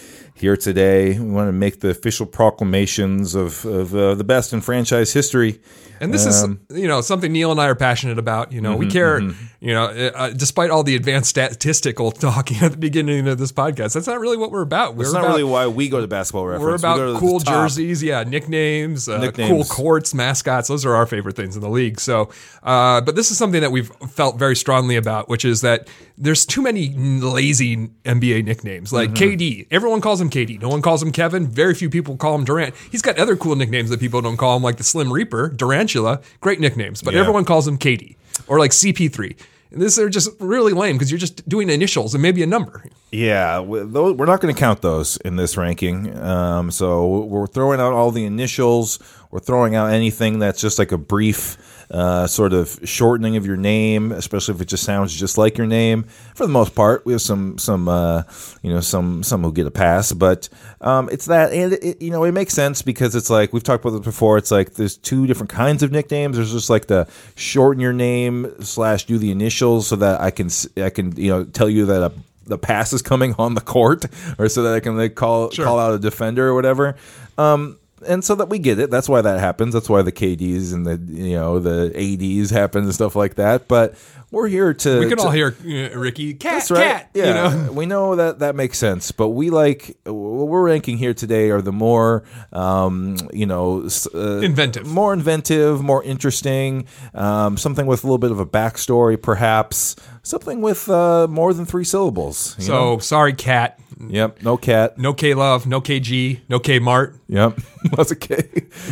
[0.40, 1.18] here today.
[1.18, 5.60] We want to make the official proclamations of of uh, the best in franchise history.
[6.00, 8.52] And this Um, is, you know, something Neil and I are passionate about.
[8.52, 9.20] You know, Mm-hmm, we care,
[9.60, 13.94] you know, uh, despite all the advanced statistical talking at the beginning of this podcast,
[13.94, 14.94] that's not really what we're about.
[14.94, 16.62] We're That's not about, really why we go to basketball reference.
[16.64, 19.50] We're We about go to the cool jerseys, yeah, nicknames, uh, Nicknames.
[19.50, 20.68] cool courts, mascots.
[20.68, 22.00] Those are our favorite things in the league.
[22.00, 22.30] So,
[22.62, 26.44] uh, but this is something that we've felt very strongly about, which is that there's
[26.44, 26.90] too many
[27.22, 28.92] lazy NBA nicknames.
[28.92, 29.24] Like Mm-hmm.
[29.40, 30.60] KD, everyone calls him KD.
[30.60, 31.46] No one calls him Kevin.
[31.46, 32.74] Very few people call him Durant.
[32.90, 35.48] He's got other cool nicknames that people don't call him, like the Slim Reaper,
[35.88, 36.22] Durantula.
[36.40, 37.20] Great nicknames, but Yeah.
[37.20, 38.16] everyone calls him KD
[38.46, 39.36] or like CP3.
[39.70, 42.84] And this are just really lame because you're just doing initials and maybe a number.
[43.12, 46.16] Yeah, we- those, we're not going to count those in this ranking.
[46.18, 48.98] Um, so we're throwing out all the initials.
[49.30, 53.56] We're throwing out anything that's just like a brief uh, sort of shortening of your
[53.56, 56.04] name, especially if it just sounds just like your name.
[56.34, 58.22] For the most part, we have some some uh,
[58.62, 60.48] you know some some who get a pass, but
[60.80, 63.84] um, it's that and it, you know it makes sense because it's like we've talked
[63.84, 64.38] about this before.
[64.38, 66.36] It's like there's two different kinds of nicknames.
[66.36, 70.50] There's just like the shorten your name slash do the initials so that I can
[70.76, 72.12] I can you know tell you that a
[72.48, 74.06] the pass is coming on the court,
[74.38, 76.96] or so that I can like call call out a defender or whatever.
[77.36, 78.90] Um, and so that we get it.
[78.90, 79.74] That's why that happens.
[79.74, 83.68] That's why the KDs and the you know the ADs happen and stuff like that.
[83.68, 83.94] But
[84.30, 86.82] we're here to We can to- all hear uh, Ricky, cat, that's right.
[86.84, 87.10] cat.
[87.14, 87.34] Yeah, You
[87.66, 87.72] know?
[87.72, 89.10] we know that that makes sense.
[89.10, 94.18] But we like what we're ranking here today are the more, um, you know, uh,
[94.40, 94.86] Inventive.
[94.86, 96.86] more inventive, more interesting.
[97.14, 99.96] Um, something with a little bit of a backstory, perhaps.
[100.22, 102.54] Something with uh, more than three syllables.
[102.58, 102.98] you So know?
[102.98, 103.80] sorry, cat.
[103.98, 104.98] Yep, no cat.
[104.98, 107.16] No K Love, no KG, no K Mart.
[107.28, 107.58] Yep,
[107.96, 108.42] that's okay.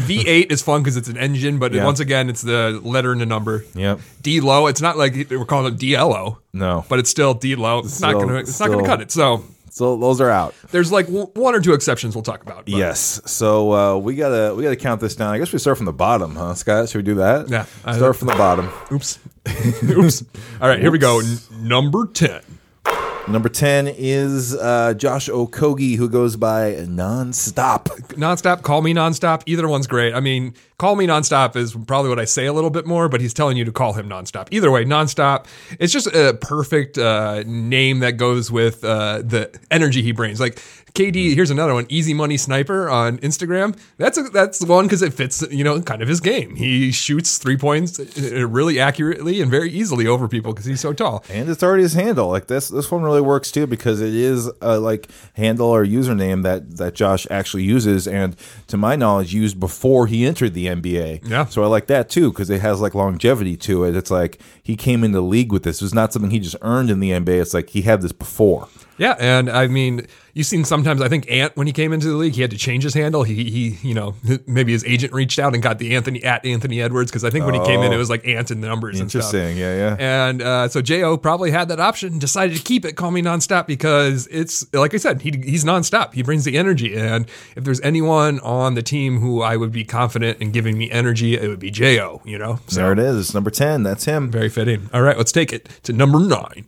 [0.07, 1.85] V8 is fun because it's an engine, but Yeah.
[1.85, 3.65] once again, it's the letter and the number.
[3.75, 4.67] Yep, D low.
[4.67, 6.85] It's not like we're calling it DLO, no.
[6.89, 7.81] but it's still D low.
[7.81, 8.35] It's not Still- gonna.
[8.41, 9.11] It's not gonna still- cut it.
[9.11, 10.55] So so those are out.
[10.71, 12.65] there's like one or two exceptions we'll talk about.
[12.65, 13.21] but- Yes.
[13.27, 15.35] So uh, we gotta we gotta count this down.
[15.35, 16.89] I guess we start from the bottom, huh, Scott?
[16.89, 17.49] Should we do that?
[17.51, 17.67] Yeah.
[17.85, 18.71] I- Start from the bottom.
[18.91, 19.19] Oops.
[19.85, 20.25] Oops.
[20.61, 20.81] All right.
[20.81, 21.21] Here we go.
[21.21, 22.41] N- number ten.
[23.29, 27.87] Number 10 is uh, Josh Okogie, who goes by Nonstop.
[28.15, 28.63] Nonstop.
[28.63, 29.43] Call me nonstop.
[29.47, 30.15] Either one's great.
[30.15, 33.21] I mean, call me nonstop is probably what I say a little bit more, but
[33.21, 34.47] he's telling you to call him nonstop.
[34.53, 35.47] Either way, nonstop.
[35.81, 40.39] It's just a perfect uh, name that goes with uh, the energy he brings.
[40.39, 40.63] Like
[40.97, 41.85] KD, here's another one.
[41.91, 43.79] Easy Money Sniper on Instagram.
[43.99, 46.57] That's a, that's the one because it fits, you know, kind of his game.
[46.57, 50.95] He shoots three points uh, really accurately and very easily over people because he's so
[50.95, 51.23] tall.
[51.29, 52.29] And it's already his handle.
[52.29, 56.45] Like this, this one really works too because it is a like handle or username
[56.45, 58.35] that that Josh actually uses, and
[58.69, 61.29] to my knowledge, used before he entered the NBA.
[61.29, 61.45] Yeah.
[61.45, 63.95] So I like that too because it has like longevity to it.
[63.95, 65.83] It's like he came into the league with this.
[65.83, 67.43] It was not something he just earned in the NBA.
[67.43, 68.69] It's like he had this before.
[68.99, 71.01] Yeah, and I mean, you've seen sometimes.
[71.01, 73.23] I think Ant when he came into the league, he had to change his handle.
[73.23, 74.15] He, he, you know,
[74.47, 77.47] maybe his agent reached out and got the Anthony at Anthony Edwards because I think
[77.47, 79.25] when he came in, it was like Ant in the numbers and stuff.
[79.25, 79.39] Oh.
[79.39, 79.57] Interesting.
[79.57, 79.97] Yeah, yeah.
[79.99, 83.23] And uh, so Jo probably had that option, and decided to keep it Call Me
[83.23, 86.13] Nonstop because it's like I said, he, he's nonstop.
[86.13, 87.27] He brings the energy, and
[87.57, 91.35] if there's anyone on the team who I would be confident in giving me energy,
[91.35, 92.21] it would be Jo.
[92.25, 93.33] You know, so there it is.
[93.33, 93.83] Number 10.
[93.83, 94.31] That's him.
[94.31, 94.91] very fitting.
[94.93, 96.67] All right, let's take it to number nine.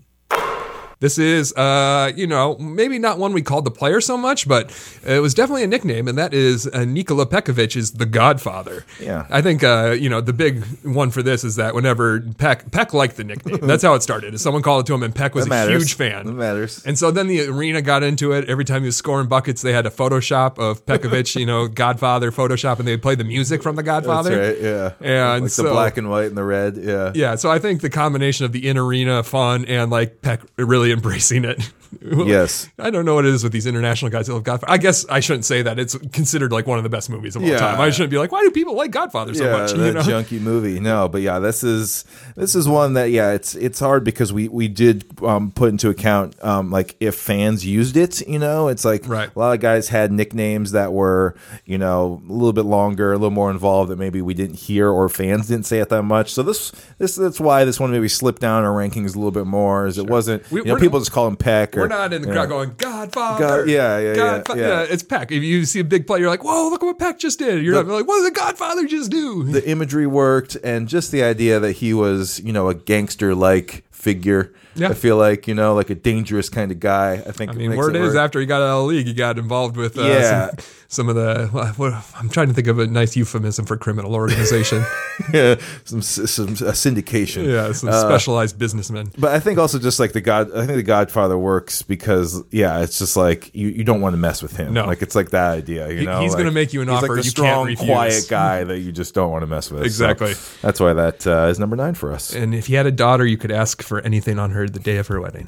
[1.00, 4.72] This is, uh, you know, maybe not one we called the player so much, but
[5.06, 8.84] it was definitely a nickname, and that is uh, Nikola Pekovic is the Godfather.
[9.00, 9.26] Yeah.
[9.30, 12.92] I think, uh, you know, the big one for this is that whenever Pek Pek
[12.94, 14.34] liked the nickname, that's how it started.
[14.34, 16.26] Is someone called it to him, and Pek was a huge fan.
[16.26, 16.84] That matters.
[16.84, 18.48] And so then the arena got into it.
[18.48, 22.32] Every time he was scoring buckets, they had a Photoshop of Pekovic, you know, Godfather
[22.32, 24.30] Photoshop, and they would play the music from the Godfather.
[24.36, 24.94] That's right.
[25.00, 25.32] Yeah.
[25.34, 26.76] And like so- the black and white and the red.
[26.76, 27.12] Yeah.
[27.14, 30.87] Yeah, so I think the combination of the in arena fun and like Pek really
[30.92, 31.70] embracing it.
[32.28, 32.68] Yes.
[32.78, 34.72] I don't know what it is with these international guys that love Godfather.
[34.72, 35.78] I guess I shouldn't say that.
[35.78, 37.58] It's considered like one of the best movies of all Yeah.
[37.58, 37.80] time.
[37.80, 39.72] I shouldn't be like, why do people like Godfather so yeah, much?
[39.72, 40.00] that You know?
[40.02, 40.80] junky movie.
[40.80, 42.04] No, but yeah, this is
[42.36, 45.88] this is one that yeah, it's it's hard because we we did um, put into
[45.88, 48.26] account um, like if fans used it.
[48.28, 49.30] You know, it's like Right.
[49.34, 51.34] a lot of guys had nicknames that were
[51.64, 54.88] you know a little bit longer, a little more involved that maybe we didn't hear
[54.88, 56.32] or fans didn't say it that much.
[56.32, 59.46] So this this that's why this one maybe slipped down our rankings a little bit
[59.46, 59.86] more.
[59.86, 62.28] Is it wasn't We- you know people just call him Pek We're not in the
[62.28, 63.44] you crowd going Godfather.
[63.64, 64.82] God- yeah, yeah, yeah, Godfa- yeah.
[64.88, 65.32] It's Pek.
[65.32, 67.64] If you see a big play, you're like, whoa, look what Pek just did.
[67.64, 69.44] You're not like, what did the Godfather just do?
[69.44, 73.84] the imagery worked and just the idea that he was you know a gangster like
[73.90, 74.90] figure Yeah.
[74.90, 77.74] i feel like you know like a dangerous kind of guy i think I mean,
[77.76, 78.16] word is work.
[78.16, 80.50] after he got out of the league, he got involved with uh, Yeah.
[80.50, 80.58] some,
[80.90, 81.48] some of the.
[81.52, 84.82] What, what, I'm trying to think of a nice euphemism for criminal organization.
[85.34, 89.10] yeah, some some a syndication yeah, some Uh, specialized businessmen.
[89.18, 92.80] but I think also just like the God, I think the Godfather works because yeah,
[92.80, 94.72] it's just like you, you don't want to mess with him.
[94.72, 94.86] No.
[94.86, 95.90] like it's like that idea.
[95.90, 98.26] You He- know, he's like, gonna make you an he's offer like you strong, quiet
[98.30, 99.80] guy that you just don't want to mess with.
[99.80, 100.34] So Exactly.
[100.62, 102.34] that's why that uh, is number nine for us.
[102.34, 104.96] And if you had a daughter, you could ask for anything on her the day
[104.98, 105.46] of her wedding.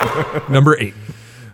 [0.49, 0.95] Number eight.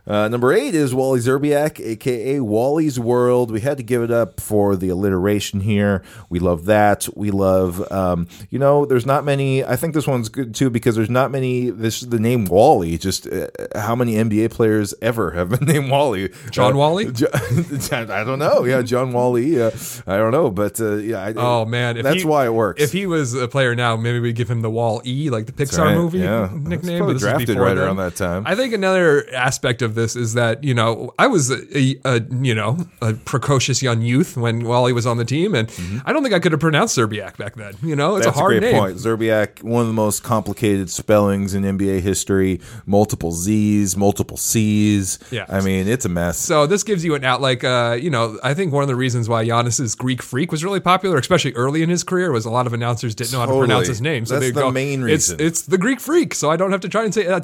[0.07, 3.51] Uh, number eight is Wally Szczerbiak, aka Wally's World.
[3.51, 6.03] We had to give it up for the alliteration here.
[6.29, 7.09] We love that.
[7.17, 9.65] We love, um, you know, there's not many.
[9.65, 11.71] I think this one's good too because there's not many.
[11.71, 12.99] This the name Wally.
[12.99, 16.31] Just uh, how many NBA players ever have been named Wally?
[16.53, 17.11] John Uh, Wally?
[17.11, 17.27] Jo-
[17.93, 18.65] I don't know.
[18.65, 19.61] Yeah, John Wally.
[19.61, 19.73] Uh,
[20.07, 21.25] I don't know, but uh, yeah.
[21.25, 22.81] I, Oh man, if that's he- why it works.
[22.81, 25.53] If he was a player now, maybe we'd give him the Wall E, like the
[25.53, 26.49] Pixar right, movie yeah.
[26.53, 27.01] nickname.
[27.01, 27.85] But this was drafted right then.
[27.85, 28.45] around that time.
[28.47, 32.21] I think another aspect of this is that you know I was a, a, a
[32.41, 35.69] you know a precocious young youth when Wally was on the team, and
[36.05, 37.75] I don't think I could have pronounced Szczerbiak back then.
[37.83, 38.31] You know, it's Mm-hmm.
[38.31, 38.81] That's a hard great name.
[38.81, 38.97] point.
[38.99, 42.61] Szczerbiak, one of the most complicated spellings in NBA history.
[42.87, 45.19] Multiple Z's, multiple C's.
[45.31, 45.47] Yeah.
[45.49, 46.39] I mean, it's a mess.
[46.39, 48.97] So this gives you an out, like uh, you know, I think one of the
[48.97, 52.51] reasons why Giannis's Greek Freak was really popular, especially early in his career, was a
[52.51, 54.27] lot of announcers didn't know how to pronounce his name.
[54.27, 56.73] So That's they'd the go, main It's reason." it's the Greek Freak, so I don't
[56.73, 57.41] have to try and say uh,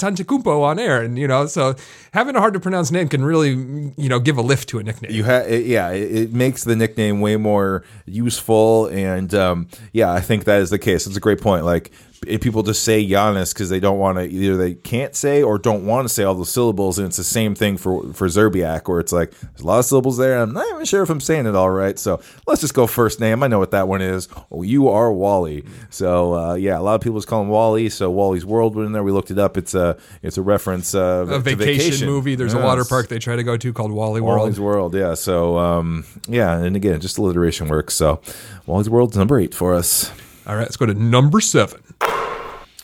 [0.62, 1.74] on air, and you know, so
[2.12, 3.50] having a hard to pronounce name can really
[3.96, 5.12] you know give a lift to a nickname.
[5.12, 10.20] you have, yeah, it, it makes the nickname way more useful, and um, yeah, I
[10.20, 11.06] think that is the case.
[11.06, 11.64] It's a great point.
[11.64, 15.58] Like people just say Giannis because they don't want to, either they can't say or
[15.58, 18.88] don't want to say all those syllables, and it's the same thing for for Szczerbiak,
[18.88, 20.40] where it's like there's a lot of syllables there.
[20.40, 23.20] I'm not even sure if I'm saying it all right, so let's just go first
[23.20, 23.42] name.
[23.42, 24.28] I know what that one is.
[24.50, 25.64] Oh, you are Wally.
[25.90, 27.88] So uh, yeah, a lot of people just call him Wally.
[27.88, 29.02] So Wally's World was in there.
[29.02, 29.56] We looked it up.
[29.56, 32.34] It's a it's a reference uh, a to vacation, movie.
[32.34, 34.38] There's a water park they try to go to called Wally World.
[34.38, 35.14] Wally's World, yeah.
[35.14, 37.94] So, um, yeah, and again, just alliteration works.
[37.94, 38.20] So,
[38.66, 40.10] Wally's World's number eight for us.
[40.46, 41.82] All right, let's go to number seven.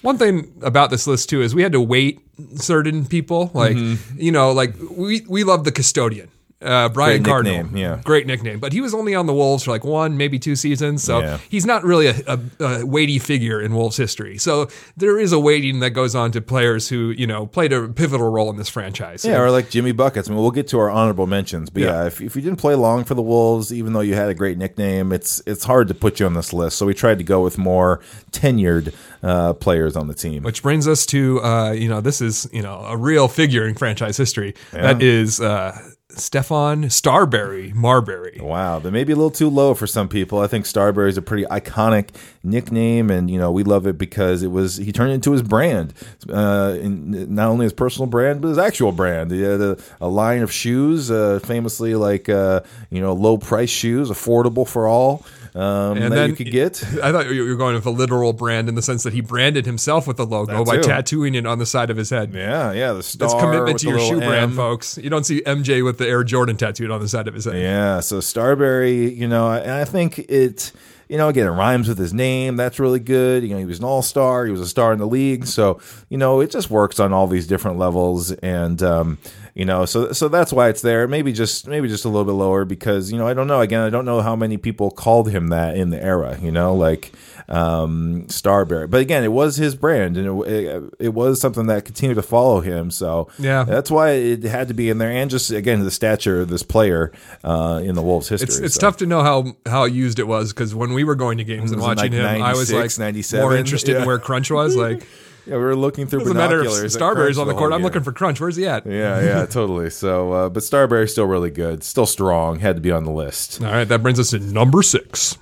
[0.03, 2.21] One thing about this list too is we had to wait
[2.55, 4.21] certain people, like Mm-hmm.
[4.21, 6.31] you know, like we we love the custodian,
[6.61, 8.01] uh, Brian Great Cardinal, nickname, yeah.
[8.05, 11.05] great nickname, but he was only on the Wolves for like one, maybe two seasons,
[11.05, 11.39] so Yeah.
[11.49, 14.39] he's not really a, a, a weighty figure in Wolves history.
[14.39, 17.89] So there is a weighting that goes on to players who you know played a
[17.89, 19.25] pivotal role in this franchise.
[19.25, 20.29] Yeah, or like Jimmy Buckets.
[20.29, 22.07] I mean, we'll get to our honorable mentions, but yeah, Yeah.
[22.07, 24.59] if, if you didn't play long for the Wolves, even though you had a great
[24.59, 26.77] nickname, it's it's hard to put you on this list.
[26.79, 28.01] So we tried to go with more
[28.33, 30.43] tenured uh, players on the team.
[30.43, 33.75] Which brings us to, uh, you know, this is, you know, a real figure in
[33.75, 34.55] franchise history.
[34.73, 35.77] That is uh,
[36.13, 38.39] Stephon Starberry Marbury.
[38.41, 40.39] Wow, that may be a little too low for some people.
[40.41, 42.09] I think Starberry is a pretty iconic
[42.43, 45.43] nickname, and you know we love it because it was he turned it into his
[45.43, 45.93] brand,
[46.31, 49.31] uh, not only his personal brand but his actual brand.
[49.31, 53.71] He had a, a line of shoes, uh, famously like uh, you know low price
[53.71, 55.27] shoes, affordable for all.
[55.55, 56.83] Um, And then you could get.
[57.03, 59.67] I thought you were going with a literal brand in the sense that he branded
[59.67, 62.33] himself with the logo by tattooing it on the side of his head.
[62.35, 63.29] Yeah, yeah, the star.
[63.29, 64.99] That's commitment with to your shoe little brand, folks.
[64.99, 67.57] You don't see MJ with the Air Jordan tattooed on the side of his head.
[67.57, 70.73] Yeah, so Starberry, you know, and I think it,
[71.09, 72.57] you know, again, it rhymes with his name.
[72.57, 73.43] That's really good.
[73.43, 74.45] You know, he was an all star.
[74.45, 75.47] He was a star in the league.
[75.47, 75.81] So,
[76.11, 79.19] you know, it just works on all these different levels, and um,
[79.59, 81.07] you know, so so that's why it's there.
[81.09, 83.61] Maybe just maybe just a little bit lower because you know I don't know.
[83.61, 86.39] Again, I don't know how many people called him that in the era.
[86.41, 87.13] You know, like
[87.49, 88.89] um, Starberry.
[88.89, 92.23] But again, it was his brand, and it, it, it was something that continued to
[92.23, 92.91] follow him.
[92.91, 93.65] So Yeah.
[93.65, 96.63] that's why it had to be in there, and just again the stature of this
[96.63, 97.11] player
[97.45, 98.47] uh, in the Wolves' history.
[98.47, 98.81] It's, it's so.
[98.83, 101.73] tough to know how how used it was because when we were going to games
[101.73, 103.43] and watching like him, I was 96, like 97?
[103.45, 104.01] more interested Yeah.
[104.03, 104.77] in where Crunch was.
[104.77, 105.03] Like,
[105.49, 106.95] Yeah, we were looking through doesn't matter if binoculars.
[106.95, 107.73] at Starberry's on the whole court.
[107.73, 108.39] I'm looking for Crunch.
[108.39, 108.85] Where's he at?
[108.85, 109.89] Yeah, yeah, totally.
[109.89, 112.59] So, uh, but Starberry's still really good, still strong.
[112.59, 113.63] Had to be on the list.
[113.65, 115.39] All right, that brings us to number six.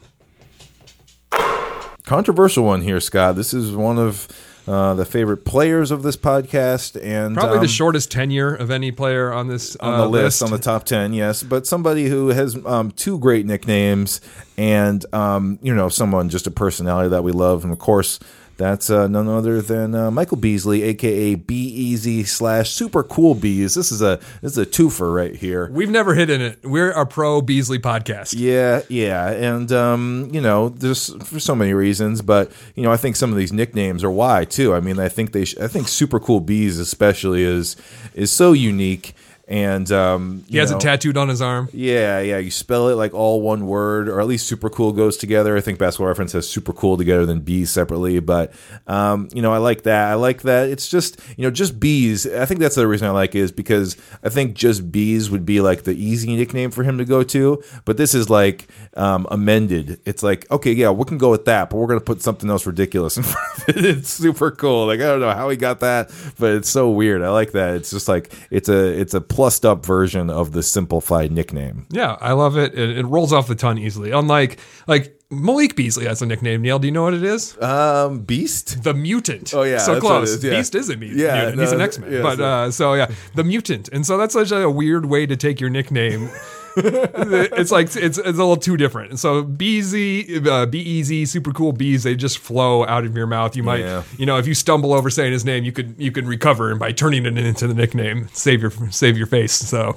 [2.04, 3.34] Controversial one here, Scott.
[3.34, 4.28] This is one of
[4.68, 8.92] uh, the favorite players of this podcast, and Probably um, the shortest tenure of any
[8.92, 12.28] player on this on uh, the list, on the top 10 yes but somebody who
[12.28, 14.20] has um, two great nicknames
[14.56, 18.18] and um, you know someone just a personality that we love and of course
[18.56, 23.74] that's uh, none other than uh, Michael Beasley, aka B Easy slash Super Cool Bees.
[23.74, 25.70] This is a this is a twofer right here.
[25.70, 26.58] We've never hit in it.
[26.64, 28.34] We're a pro Beasley podcast.
[28.36, 32.96] Yeah, yeah, and um, you know, there's for so many reasons, but you know, I
[32.96, 34.74] think some of these nicknames are why too.
[34.74, 37.76] I mean, I think they, sh- I think Super Cool Bees especially is
[38.14, 39.14] is so unique,
[39.48, 41.68] and um, He has it tattooed on his arm.
[41.72, 42.38] Yeah, yeah.
[42.38, 45.56] You spell it like all one word, or at least super cool goes together.
[45.56, 48.18] I think Basketball Reference has super cool together than bees separately.
[48.18, 48.52] But
[48.88, 50.10] um, you know, I like that.
[50.10, 50.68] I like that.
[50.68, 52.26] It's just you know, just bees.
[52.26, 55.46] I think that's the reason I like it is because I think just bees would
[55.46, 57.62] be like the easy nickname for him to go to.
[57.84, 58.66] But this is like
[58.96, 60.00] um, amended.
[60.04, 62.66] It's like okay, yeah, we can go with that, but we're gonna put something else
[62.66, 63.84] ridiculous in front of it.
[63.84, 64.86] It's super cool.
[64.86, 67.22] Like I don't know how he got that, but it's so weird.
[67.22, 67.76] I like that.
[67.76, 71.86] It's just like it's a it's a plussed up version of the simplified nickname.
[71.90, 72.72] Yeah, I love it.
[72.76, 72.96] it.
[72.96, 74.10] It rolls off the tongue easily.
[74.10, 76.62] Unlike like Malik Beasley has a nickname.
[76.62, 77.60] Neil, do you know what it is?
[77.60, 78.82] Um, Beast.
[78.82, 79.52] The mutant.
[79.52, 80.30] Oh, yeah, so that's what it close.
[80.30, 80.50] is, yeah.
[80.56, 81.20] Beast is a mutant.
[81.20, 81.60] Yeah, mutant.
[81.60, 82.12] he's an X Men.
[82.12, 85.36] yeah, but uh, so yeah, the mutant, and so that's such a weird way to
[85.36, 86.30] take your nickname.
[86.78, 89.10] it's like it's, it's a little too different.
[89.10, 93.26] And so Beezy, uh, Be Easy, super cool bees, they just flow out of your
[93.26, 93.56] mouth.
[93.56, 94.02] You might, Yeah.
[94.18, 96.78] you know, if you stumble over saying his name, you could you could recover and
[96.78, 99.52] by turning it into the nickname, save your save your face.
[99.52, 99.96] So,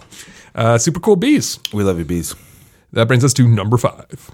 [0.55, 1.59] uh, super cool bees.
[1.73, 2.33] We love you, bees.
[2.93, 4.31] That brings us to number five.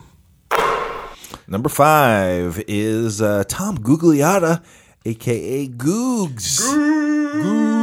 [1.47, 4.63] Number five is uh, Tom Gugliotta,
[5.05, 6.61] aka Googs.
[6.61, 7.71] Googs.
[7.71, 7.74] A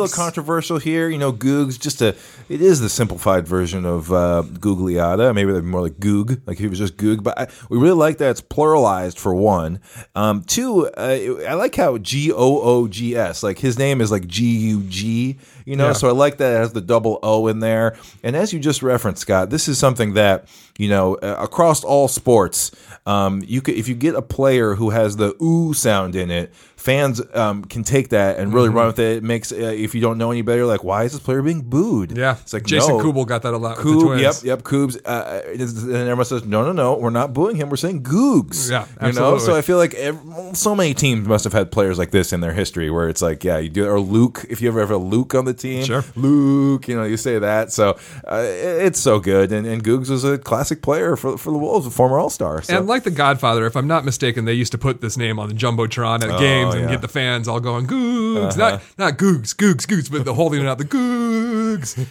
[0.00, 1.32] little controversial here, you know.
[1.32, 2.08] Googs, just a,
[2.48, 5.34] it is the simplified version of uh, Gugliotta.
[5.34, 7.22] Maybe they're more like Goog, like if it was just Goog.
[7.22, 9.80] But I, we really like that it's pluralized for one.
[10.14, 14.10] Um, two, uh, I like how G O O G S, like his name is
[14.10, 15.88] like G U G, you know.
[15.88, 15.92] Yeah.
[15.94, 17.96] So I like that it has the double O in there.
[18.22, 20.48] And as you just referenced, Scott, this is something that
[20.78, 22.70] you know uh, across all sports.
[23.06, 26.52] Um, you could if you get a player who has the ooh sound in it,
[26.90, 29.18] fans um, can take that and really run with it.
[29.18, 31.62] It makes uh, if you don't know any better, like why is this player being
[31.62, 32.16] booed?
[32.16, 33.02] Yeah, it's like Jason no.
[33.02, 34.22] Kubel got that a lot with the Twins.
[34.22, 34.62] yep, yep.
[34.62, 37.70] Coobs, uh, and everyone says, "No, no, no, we're not booing him.
[37.70, 39.38] We're saying Googs." Yeah, you know.
[39.38, 39.54] So.
[39.60, 40.18] I feel like ev
[40.54, 43.44] so many teams must have had players like this in their history, where it's like,
[43.44, 44.46] yeah, you do, or Luke.
[44.48, 46.04] If you ever have a Luke on the team, Sure.
[46.16, 47.72] Luke, you know, you say that.
[47.72, 48.42] So uh,
[48.86, 51.90] it's so good, and, and Googs was a classic player for for the Wolves, a
[51.90, 52.62] former All Star.
[52.62, 52.78] So.
[52.78, 55.48] And like The Godfather, if I'm not mistaken, they used to put this name on
[55.48, 56.94] the jumbotron at games and yeah.
[56.94, 56.94] Uh-huh.
[56.96, 60.66] get the fans all going Googs, not not Googs, Googs, Googs, but the holding it
[60.66, 61.60] out the Googs.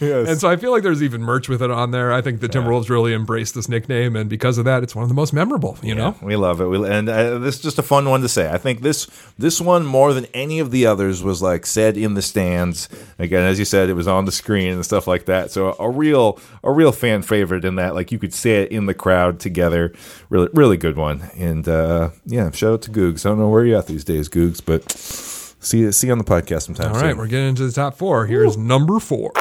[0.00, 0.28] Yes.
[0.28, 2.12] And so I feel like there's even merch with it on there.
[2.12, 5.08] I think the Timberwolves really embraced this nickname, and because of that, it's one of
[5.08, 5.76] the most memorable.
[5.82, 6.66] You know, We love it.
[6.66, 8.50] We, and uh, this is just a fun one to say.
[8.50, 9.06] I think this
[9.38, 12.88] this one more than any of the others was like said in the stands.
[13.18, 15.50] Again, as you said, it was on the screen and stuff like that.
[15.50, 17.94] So a real a real fan favorite in that.
[17.94, 19.92] Like you could say it in the crowd together.
[20.30, 21.30] Really really good one.
[21.36, 23.26] And uh, yeah, shout out to Googs.
[23.26, 26.24] I don't know where you're at these days, Googs, but see see you on the
[26.24, 26.88] podcast sometime.
[26.92, 27.18] all right, soon.
[27.18, 28.24] we're getting into the top four.
[28.26, 29.32] Here's number four.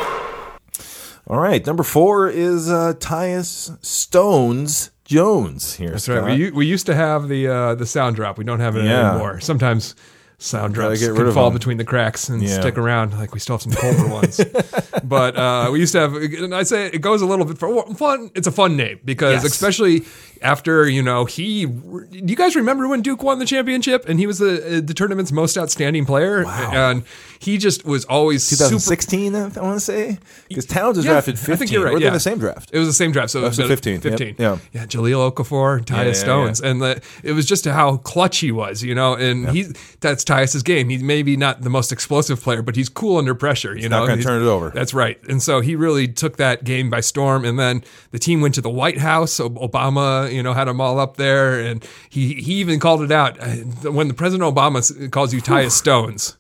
[1.28, 5.76] All right, number four is uh, Tyus Stones Jones.
[5.76, 6.38] Here, That's right.
[6.38, 8.38] We, we used to have the uh, the sound drop.
[8.38, 9.12] We don't have it Yeah.
[9.12, 9.40] anymore.
[9.40, 9.96] Sometimes
[10.42, 11.54] sound drops get rid can of fall them.
[11.58, 12.60] between the cracks and Yeah.
[12.60, 13.14] stick around.
[13.18, 14.40] Like we still have some colder ones,
[15.04, 16.16] but uh, we used to have.
[16.16, 18.32] And I say it goes a little bit for fun.
[18.36, 19.46] It's a fun name because Yes.
[19.54, 20.04] especially
[20.42, 21.66] after you know he.
[21.66, 25.32] Do you guys remember when Duke won the championship and he was the the tournament's
[25.32, 26.46] most outstanding player?
[26.46, 26.72] Wow.
[26.74, 27.04] And
[27.40, 30.20] he just was always super 2016, I want to say,
[30.50, 31.58] because Towns was Yeah, drafted I 15.
[31.58, 32.12] think you're right, Were they yeah.
[32.12, 32.70] the same draft?
[32.74, 34.36] It was the same draft, so it was so about 15, yep, 15.
[34.38, 34.58] yeah.
[34.74, 38.84] yeah, Jahlil Okafor, Tyus yeah, Stones, and the, it was just how clutch he was,
[38.84, 39.14] you know.
[39.14, 39.68] And he
[40.02, 40.90] that's Tyus's game.
[40.90, 43.76] He's maybe not the most explosive player, but he's cool under pressure.
[43.78, 44.70] You not know, gonna turn it over.
[44.70, 45.18] That's right.
[45.28, 47.46] And so he really took that game by storm.
[47.46, 49.32] And then the team went to the White House.
[49.34, 53.12] So Obama, you know, had them all up there, and he he even called it
[53.12, 56.36] out Uh, when the President Obama calls you Tyus Stones.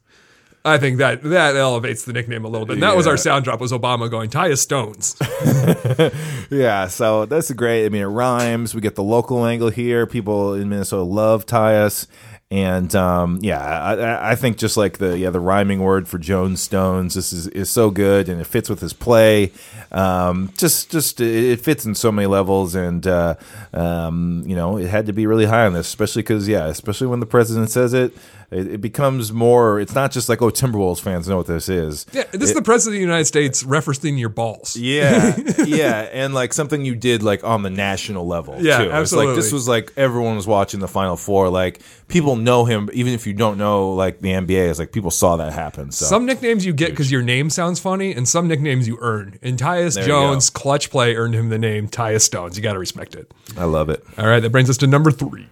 [0.66, 2.74] I think that that elevates the nickname a little bit.
[2.74, 5.16] And that was our sound drop was Obama going Tyus Stones.
[6.52, 7.86] Yeah, so that's great.
[7.86, 8.74] I mean, it rhymes.
[8.74, 10.08] We get the local angle here.
[10.08, 12.08] People in Minnesota love Tyus.
[12.52, 16.62] And um, yeah, I, I- think just like the yeah the rhyming word for Jones
[16.62, 19.52] Stones, this is, is so good and it fits with his play.
[19.92, 23.36] Um, just just it fits in so many levels, and uh,
[23.72, 27.06] um, you know it had to be really high on this, especially because yeah, especially
[27.06, 28.14] when the president says it,
[28.52, 29.80] it, it becomes more.
[29.80, 32.06] It's not just like oh Timberwolves fans know what this is.
[32.12, 34.76] Yeah, this is the president of the United States referencing your balls.
[34.76, 38.56] Yeah, yeah, and like something you did like on the national level.
[38.60, 38.92] Yeah, too.
[38.92, 41.50] It's like this was like everyone was watching the Final Four.
[41.50, 44.70] Like people know him, even if you don't know like the NBA.
[44.70, 45.92] It's like people saw that happen.
[45.92, 49.38] So Some nicknames you get because your name sounds funny, and some nicknames you earn.
[49.42, 52.58] And Tyus you Jones, clutch play, earned him the name Tyus Stones.
[52.58, 53.32] You got to respect it.
[53.58, 54.04] I love it.
[54.18, 55.48] All right, that brings us to number three.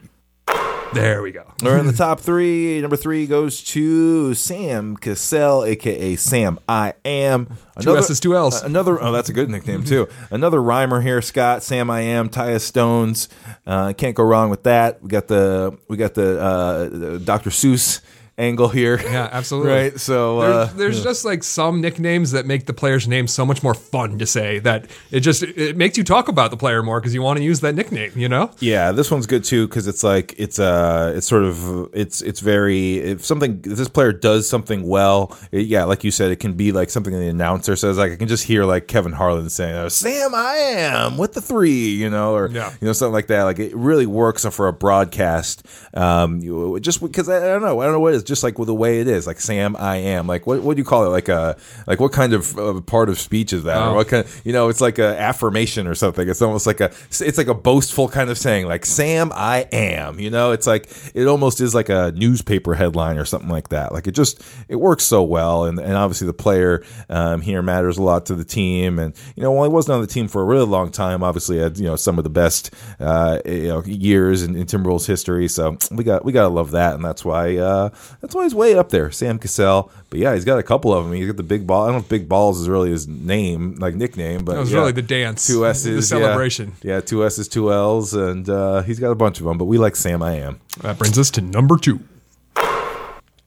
[0.94, 1.44] There we go.
[1.64, 2.80] We're in the top three.
[2.82, 7.48] Number three goes to Sam Cassell, aka Sam I Am.
[7.80, 8.62] Two S's, two L's.
[8.64, 9.02] Another.
[9.02, 10.08] Oh, that's a good nickname too.
[10.32, 11.64] Another rhymer here, Scott.
[11.64, 12.30] Sam I Am.
[12.30, 13.30] Tyus Stones.
[13.66, 15.02] Uh, can't go wrong with that.
[15.04, 17.50] We got the we got the, uh, the Dr.
[17.50, 18.02] Seuss
[18.38, 19.00] angle here.
[19.02, 19.72] Yeah, absolutely.
[19.72, 20.00] right.
[20.00, 23.64] So uh, There's, there's just like some nicknames that make the player's name so much
[23.64, 27.00] more fun to say that it just it makes you talk about the player more
[27.00, 28.12] because you want to use that nickname.
[28.16, 28.52] You know?
[28.60, 32.40] Yeah, this one's good too because it's like it's uh it's sort of it's it's
[32.40, 36.38] very if something if this player does something well, it, yeah, like you said, it
[36.38, 37.98] can be like something the announcer says.
[37.98, 41.42] Like I can just hear like Kevin Harlan saying, oh, "Sam, I am with the
[41.42, 42.72] three, you know, or Yeah.
[42.80, 43.44] you know something like that.
[43.44, 45.66] Like it really works for a broadcast.
[45.94, 48.24] Um, you, just because I, I don't know, I don't know what it is.
[48.28, 50.28] Just like with the way it is, like Sam, I am.
[50.28, 51.10] Like what what do you call it?
[51.10, 51.58] Like a
[51.88, 53.78] like what kind of uh, part of speech is that?
[53.78, 53.96] Or Oh.
[53.96, 54.26] what kind?
[54.44, 56.28] You know, it's like a affirmation or something.
[56.30, 60.20] It's almost like a it's like a boastful kind of saying, like Sam, I am.
[60.20, 63.94] You know, it's like it almost is like a newspaper headline or something like that.
[63.94, 67.98] Like it just it works so well, and and obviously the player um, here matters
[67.98, 69.00] a lot to the team.
[69.00, 71.60] And you know, while he wasn't on the team for a really long time, obviously
[71.60, 75.48] had you know some of the best uh, you know years in, in Timberwolves history.
[75.48, 77.90] So we got we gotta love that, and that's why uh,
[78.22, 79.92] that's why he's way up there, Sam Cassell.
[80.10, 81.14] But yeah, he's got a couple of them.
[81.14, 81.84] He's got the big ball.
[81.84, 84.72] I don't know if Big Balls is really his name, like nickname, but That was
[84.72, 84.80] yeah.
[84.80, 86.22] really the dance, Two S's, the yeah.
[86.22, 86.74] celebration.
[86.82, 89.58] Yeah, two S's, two L's, and uh, he's got a bunch of them.
[89.58, 90.60] But we like Sam I Am.
[90.82, 92.00] That brings us to number two.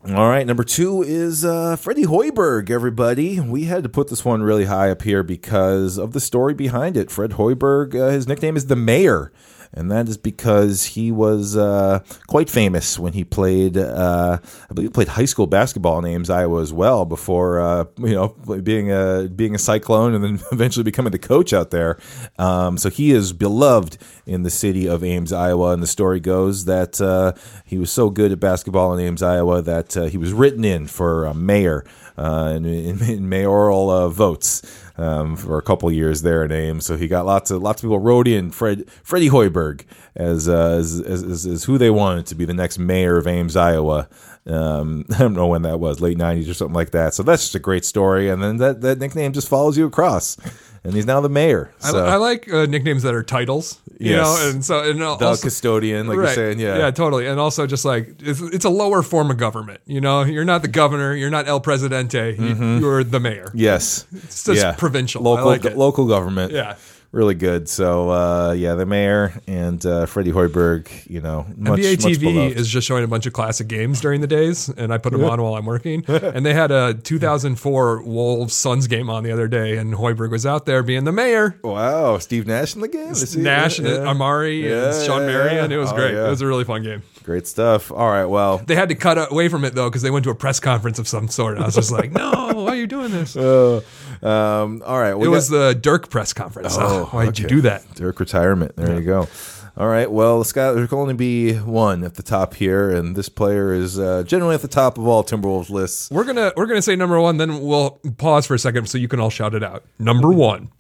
[0.09, 2.71] All right, number two is uh, Freddie Hoiberg.
[2.71, 6.55] Everybody, we had to put this one really high up here because of the story
[6.55, 7.11] behind it.
[7.11, 9.31] Fred Hoiberg, uh, his nickname is the Mayor,
[9.73, 13.77] and that is because he was uh, quite famous when he played.
[13.77, 17.05] Uh, I believe he played high school basketball in Ames, Iowa, as well.
[17.05, 18.29] Before uh, you know,
[18.63, 21.99] being a being a Cyclone and then eventually becoming the coach out there.
[22.39, 25.73] Um, so he is beloved in the city of Ames, Iowa.
[25.73, 27.33] And the story goes that uh,
[27.65, 30.89] he was so good at basketball in Ames, Iowa, that uh, he was written in
[30.89, 31.85] for mayor
[32.19, 34.63] uh, in, in, mayoral votes.
[35.01, 37.87] Um, for a couple years there in Ames, so he got lots of lots of
[37.87, 39.85] people wrote in Fred Freddie Hoiberg
[40.15, 43.57] as, uh, as, as as who they wanted to be the next mayor of Ames,
[43.57, 44.09] Iowa.
[44.47, 47.15] Um, I don't know when that was, late '90s or something like that.
[47.15, 50.37] So that's just a great story, and then that, that nickname just follows you across,
[50.85, 51.73] and he's now the mayor.
[51.83, 53.81] I, So I like uh, nicknames that are titles.
[53.99, 54.25] You Yes.
[54.25, 57.27] know, and so and the custodian, like you're saying, yeah, yeah, totally.
[57.27, 59.81] And also, just like it's, it's a lower form of government.
[59.85, 63.51] You know, you're not the governor, you're not El Presidente, you, you're the mayor.
[63.55, 65.21] Yes, It's just provincial.
[65.29, 66.53] I local, like local government.
[66.53, 66.77] Yeah.
[67.13, 67.69] Really good.
[67.69, 70.89] So uh, yeah, the mayor and uh, Freddie Hoiberg.
[71.11, 72.57] You know, much, NBA much TV beloved.
[72.57, 75.25] is just showing a bunch of classic games during the days, and I put them
[75.25, 76.05] on while I'm working.
[76.09, 80.47] and they had a 2004 Wolves Suns game on the other day, and Hoiberg was
[80.47, 81.59] out there being the mayor.
[81.65, 82.19] wow.
[82.19, 83.13] Steve Nash in the game.
[83.43, 83.95] Nash and yeah.
[83.95, 85.73] Amar'e Yeah, and Shawn yeah, Marion.
[85.73, 86.15] It was Oh, great.
[86.15, 87.03] It was a really fun game.
[87.25, 87.91] Great stuff.
[87.93, 88.25] All right.
[88.25, 90.59] Well, They had to cut away from it though because they went to a press
[90.61, 91.59] conference of some sort.
[91.59, 93.37] I was just like, no, why are you doing this?
[93.37, 93.45] It
[94.25, 95.15] um, all right.
[95.15, 96.77] we was got- the Dirk press conference.
[96.79, 97.85] Oh, why did you do that?
[97.95, 98.77] Dirk retirement.
[98.77, 99.29] There you go.
[99.77, 100.11] All right.
[100.11, 103.99] Well, Scott, there can only be one at the top here, and this player is
[103.99, 106.11] uh, generally at the top of all Timberwolves lists.
[106.11, 109.09] We're gonna we're gonna say number one, then we'll pause for a second so you
[109.09, 109.85] can all shout it out.
[109.99, 110.71] Number one.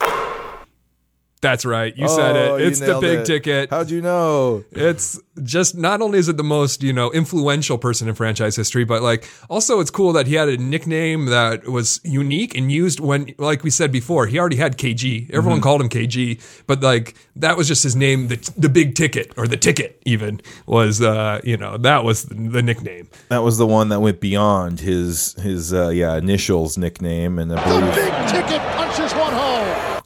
[1.40, 1.96] That's right.
[1.96, 2.66] You said Oh, it.
[2.66, 3.24] It's the big it.
[3.26, 3.70] ticket.
[3.70, 4.62] How'd you know?
[4.72, 8.84] It's just not only is it the most, you know, influential person in franchise history,
[8.84, 13.00] but like also it's cool that he had a nickname that was unique and used
[13.00, 15.30] when, like we said before, he already had KG.
[15.32, 18.28] Everyone called him KG, but like that was just his name.
[18.28, 22.62] The, the big ticket or the ticket even was, uh, you know, that was the
[22.62, 23.08] nickname.
[23.30, 27.64] That was the one that went beyond his his uh, yeah initials nickname, and I
[27.66, 29.09] believe Big ticket punches one hole.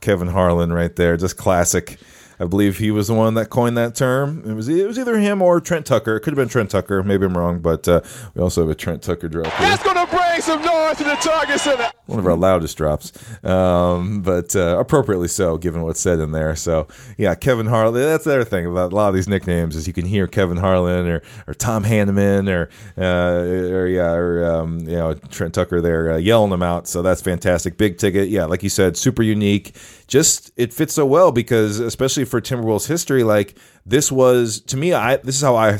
[0.04, 1.98] Kevin Harlan right there, just classic.
[2.38, 4.42] I believe he was the one that coined that term.
[4.46, 6.16] It was it was either him or Trent Tucker.
[6.16, 7.02] It could have been Trent Tucker.
[7.02, 8.02] Maybe I'm wrong, but uh,
[8.34, 9.42] we also have a Trent Tucker here.
[9.44, 11.90] That's gonna bring some noise to the Target Center.
[12.06, 13.12] one of our loudest drops,
[13.44, 16.56] um, but uh, appropriately so, given what's said in there.
[16.56, 17.94] So, yeah, Kevin Harlan.
[17.94, 20.56] That's the other thing about a lot of these nicknames is you can hear Kevin
[20.56, 22.68] Harlan or, or Tom Hanneman or
[23.00, 26.88] uh, or yeah or um, you know Trent Tucker there uh, yelling them out.
[26.88, 27.78] So that's fantastic.
[27.78, 29.76] Big ticket, yeah, like you said, super unique.
[30.06, 34.92] Just it fits so well because especially for Timberwolves history, like this was to me
[34.92, 35.72] i this is how i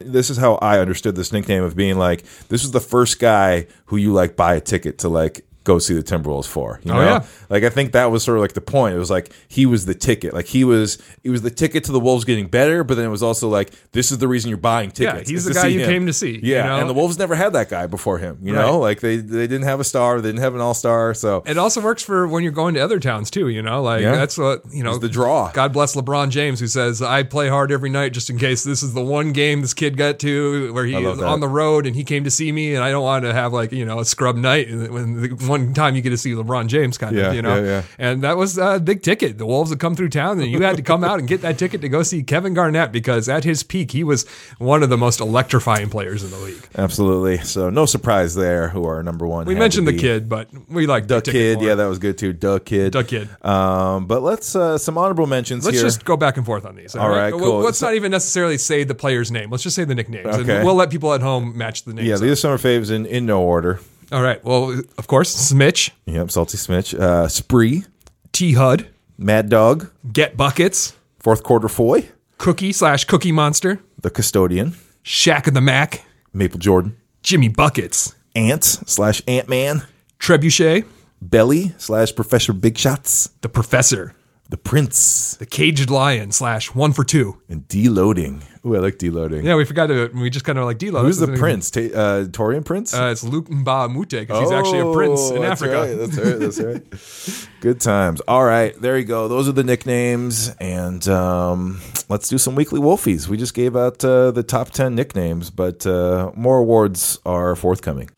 [0.00, 3.66] this is how i understood this nickname of being like this was the first guy
[3.86, 6.96] who you like buy a ticket to like go see the timberwolves for you Oh,
[6.96, 7.26] know yeah.
[7.50, 9.84] like i think that was sort of like the point it was like he was
[9.86, 12.94] the ticket like he was he was the ticket to the wolves getting better but
[12.94, 15.28] then it was also like this is the reason you're buying tickets.
[15.30, 15.86] Yeah, he's the guy you him.
[15.90, 16.80] came to see, you yeah know?
[16.80, 19.64] and the wolves never had that guy before him you know like they they didn't
[19.64, 22.52] have a star they didn't have an all-star so It also works for when you're
[22.52, 24.12] going to other towns too, you know, like Yeah.
[24.16, 25.50] that's what, you know, It's the draw.
[25.52, 28.82] God bless LeBron James who says, I play hard every night just in case this
[28.82, 31.26] is the one game this kid got to where he I is that.
[31.26, 33.52] on the road and he came to see me and I don't want to have
[33.52, 36.68] like, you know, a scrub night when the one time you get to see LeBron
[36.68, 37.56] James kind Yeah, of, you know.
[37.56, 37.82] yeah, yeah.
[37.98, 39.36] And that was a big ticket.
[39.38, 41.58] The Wolves had come through town and you had to come out and get that
[41.58, 44.26] ticket to go see Kevin Garnett because at his peak he was
[44.58, 46.62] one of the most electrifying players in the league.
[46.78, 50.86] absolutely so no surprise there who are number one We mentioned the kid, but we
[50.86, 52.32] like Duck Kid, yeah, that was good too.
[52.32, 53.28] Duck Kid, Duck Kid.
[53.44, 55.86] Um, but let's uh, some honorable mentions Let's here.
[55.86, 56.94] just go back and forth on these.
[56.94, 57.58] All right, Well, cool.
[57.60, 59.50] Let's So- not even necessarily say the player's name.
[59.50, 60.26] Let's just say the nicknames.
[60.26, 60.56] Okay.
[60.58, 62.06] And we'll let people at home match the names.
[62.08, 62.20] yeah, up.
[62.20, 63.80] these are some of our faves in, in no order.
[64.12, 64.42] All right.
[64.44, 67.84] Well, of course, Smitch, Yep, Salty Smitch, uh, Spree,
[68.32, 72.08] T Hud, Mad Dog, Get Buckets, Fourth Quarter Foy,
[72.38, 78.80] Cookie slash Cookie Monster, The Custodian, Shack of the Mac, Maple Jordan, Jimmy Buckets, Ants
[78.90, 79.82] slash Ant Man,
[80.18, 80.84] Trebuchet,
[81.22, 84.14] Belly slash Professor Big Shots, the Professor,
[84.50, 87.40] The Prince, the Caged Lion slash One for Two.
[87.48, 88.42] and Deloading.
[88.66, 89.44] Ooh, I like Deloading.
[89.44, 90.10] Yeah, we forgot to.
[90.12, 91.02] We just kind of like D-Lo.
[91.02, 91.70] Who's the Prince?
[91.70, 92.92] Ta- uh, Taurean Prince?
[92.92, 95.76] Uh, it's Luc Mbah a Moute because he's actually a prince in Oh, that's Africa.
[95.76, 96.38] Right, that's right.
[96.40, 97.48] That's right.
[97.60, 98.20] Good times.
[98.26, 99.28] All right, there you go.
[99.28, 103.28] Those are the nicknames, and um, let's do some weekly Wolfies.
[103.28, 108.10] We just gave out uh, the top ten nicknames, but uh, more awards are forthcoming.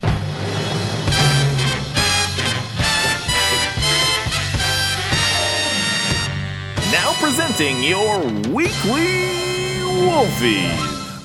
[7.55, 8.19] Presenting your
[8.51, 10.71] weekly Wolfie.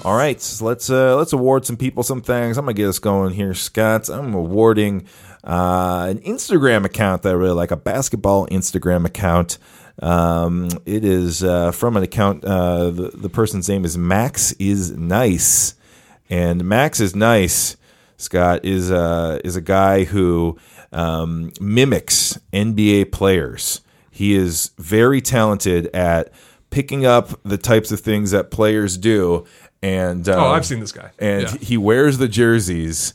[0.04, 2.58] All right, so let's uh, let's award some people some things.
[2.58, 4.10] I'm gonna get us going here, Scott.
[4.10, 5.06] I'm awarding
[5.42, 9.56] uh, an Instagram account that I really like, a basketball Instagram account.
[10.02, 12.44] Um, it is uh, from an account.
[12.44, 15.76] Uh, the the person's name is Max is nice,
[16.28, 17.76] and Max is nice.
[18.18, 20.58] Scott is uh, is a guy who
[20.92, 23.80] um, mimics NBA players.
[24.18, 26.32] He is very talented at
[26.70, 29.46] picking up the types of things that players do.
[29.80, 31.12] And um, Oh, I've seen this guy.
[31.20, 31.56] And Yeah.
[31.60, 33.14] he wears the jerseys,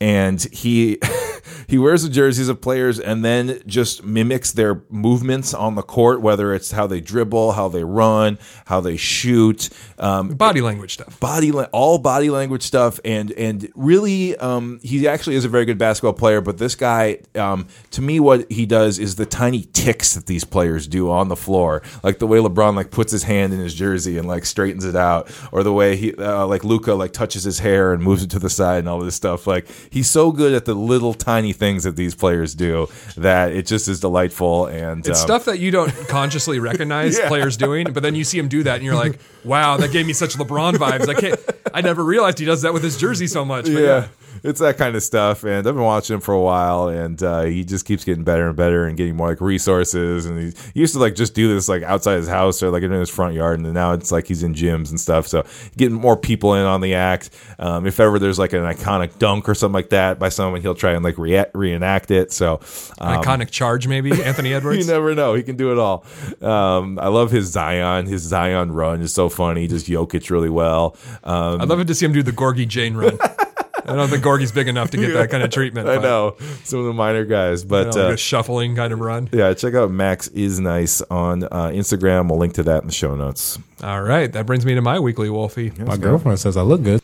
[0.00, 1.00] and he
[1.66, 6.20] he wears the jerseys of players, and then just mimics their movements on the court,
[6.20, 9.68] whether it's how they dribble, how they run, how they shoot.
[9.98, 11.18] Um, Body language stuff.
[11.20, 15.64] body la- all body language stuff and and really um, he actually is a very
[15.64, 19.62] good basketball player but this guy um, to me what he does is the tiny
[19.72, 23.22] ticks that these players do on the floor like the way LeBron like puts his
[23.22, 26.64] hand in his jersey and like straightens it out or the way he uh, like
[26.64, 29.46] Luka like touches his hair and moves it to the side and all this stuff
[29.46, 33.66] like he's so good at the little tiny things that these players do that it
[33.66, 37.28] just is delightful and It's um, stuff that you don't consciously recognize Yeah.
[37.28, 40.06] players doing, but then you see him do that, and you're like, "Wow, that gave
[40.06, 41.40] me such LeBron vibes." I can't.
[41.72, 43.64] I never realized he does that with his jersey so much.
[43.64, 43.80] But yeah.
[43.80, 44.06] yeah.
[44.44, 45.42] It's that kind of stuff.
[45.42, 48.46] And I've been watching him for a while, and uh, he just keeps getting better
[48.46, 50.26] and better and getting more like resources.
[50.26, 52.82] And he, he used to like just do this like outside his house or like
[52.82, 55.26] in his front yard, and now it's like he's in gyms and stuff.
[55.26, 55.44] So
[55.78, 57.30] getting more people in on the act.
[57.58, 60.74] Um, if ever there's like an iconic dunk or something like that by someone, he'll
[60.74, 62.30] try and like rea- reenact it.
[62.30, 62.60] So
[62.98, 64.86] um, Iconic charge, maybe Anthony Edwards.
[64.86, 65.32] you never know.
[65.32, 66.04] He can do it all.
[66.42, 68.04] Um, I love his Zion.
[68.04, 69.62] His Zion run is so funny.
[69.62, 70.96] He just Jokic really well.
[71.22, 73.18] Um, I'd love it to see him do the Gorgui Dieng run.
[73.86, 75.88] I don't think Gorgui's big enough to get that kind of treatment.
[75.88, 78.74] I but, know some of the minor guys, you but know, like uh, a shuffling
[78.76, 79.28] kind of run.
[79.32, 82.28] yeah, check out Max is nice on uh, Instagram.
[82.28, 83.58] We'll link to that in the show notes.
[83.82, 85.70] All right, that brings me to my weekly Wolfie.
[85.78, 87.00] My girlfriend says I look good.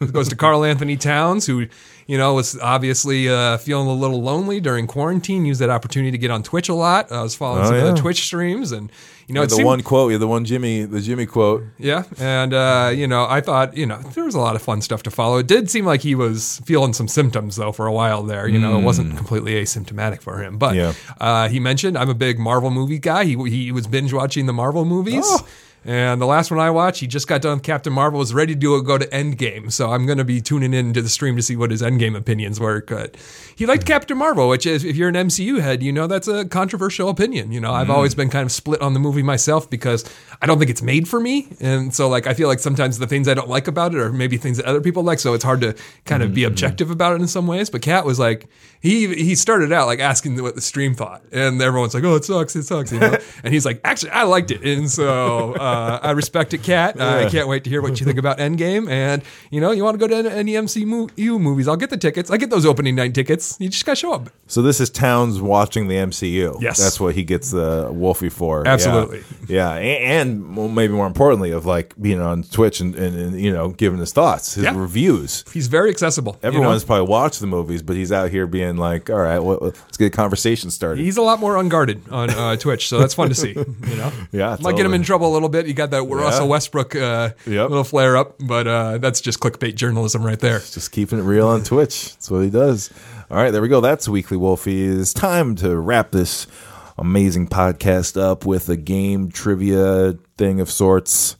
[0.00, 1.66] It goes to Karl-Anthony Towns, who,
[2.08, 5.46] you know, was obviously uh, feeling a little lonely during quarantine.
[5.46, 7.12] Used that opportunity to get on Twitch a lot.
[7.12, 8.90] I was following Oh, some of the Twitch streams, and
[9.26, 11.64] you know, Yeah, the seemed- one quote, yeah, the one Jimmy, the Jimmy quote.
[11.78, 14.80] Yeah, and uh, you know, I thought you know there was a lot of fun
[14.82, 15.38] stuff to follow.
[15.38, 18.46] It did seem like he was feeling some symptoms though for a while there.
[18.48, 20.58] You know, it wasn't completely asymptomatic for him.
[20.58, 20.74] But.
[20.74, 20.92] Yeah.
[21.20, 23.24] uh, he mentioned I'm a big Marvel movie guy.
[23.24, 25.24] He he was binge watching the Marvel movies.
[25.26, 25.46] Oh.
[25.86, 28.54] And the last one I watched, he just got done with Captain Marvel, was ready
[28.54, 29.70] to do go to Endgame.
[29.70, 32.16] So I'm going to be tuning in to the stream to see what his Endgame
[32.16, 32.82] opinions were.
[32.88, 33.18] But
[33.56, 36.44] he liked Captain Marvel, which is, if you're an MCU head, you know that's a
[36.44, 37.52] controversial opinion.
[37.52, 40.04] You know, I've always been kind of split on the movie myself because
[40.42, 41.48] I don't think it's made for me.
[41.60, 44.12] And so, like, I feel like sometimes the things I don't like about it are
[44.12, 45.18] maybe things that other people like.
[45.18, 45.74] So it's hard to
[46.04, 47.70] kind of be objective about it in some ways.
[47.70, 48.48] But Kat was like,
[48.84, 52.24] he he started out like asking what the stream thought, and everyone's like, "Oh, it
[52.26, 53.16] sucks, it sucks," you know.
[53.42, 57.00] and he's like, "Actually, I liked it," and so uh, I respect it, Kat.
[57.00, 58.90] Uh, I can't wait to hear what you think about Endgame.
[58.90, 61.66] And you know, you want to go to any MCU movies?
[61.66, 62.30] I'll get the tickets.
[62.30, 63.43] I get those opening night tickets.
[63.58, 64.30] You just gotta show up.
[64.46, 66.60] So this is Towns watching the MCU.
[66.60, 66.78] Yes.
[66.78, 68.66] that's what he gets the Wolfie for.
[68.68, 69.22] Absolutely.
[69.48, 69.80] yeah, yeah.
[69.80, 73.50] And, and well, maybe more importantly, of like being on Twitch and, and, and you
[73.52, 74.76] know giving his thoughts, his Yeah.
[74.78, 75.44] reviews.
[75.52, 76.34] He's very accessible.
[76.42, 76.56] you know?
[76.56, 79.96] Everyone's probably watched the movies, but he's out here being like, "All right, well, let's
[79.96, 83.28] get a conversation started." He's a lot more unguarded on uh, Twitch, so that's fun
[83.30, 83.52] to see.
[83.52, 84.94] You know, Yeah, might get him totally.
[84.96, 85.66] in trouble a little bit.
[85.66, 87.68] You got that Russell Westbrook uh, Yep.
[87.70, 90.58] little flare up, but uh, that's just clickbait journalism right there.
[90.58, 92.12] just keeping it real on Twitch.
[92.12, 92.90] That's what he does.
[93.34, 93.80] All right, there we go.
[93.80, 94.84] That's Weekly Wolfie.
[94.84, 96.46] It's time to wrap this
[96.96, 101.36] amazing podcast up with a game trivia thing of sorts.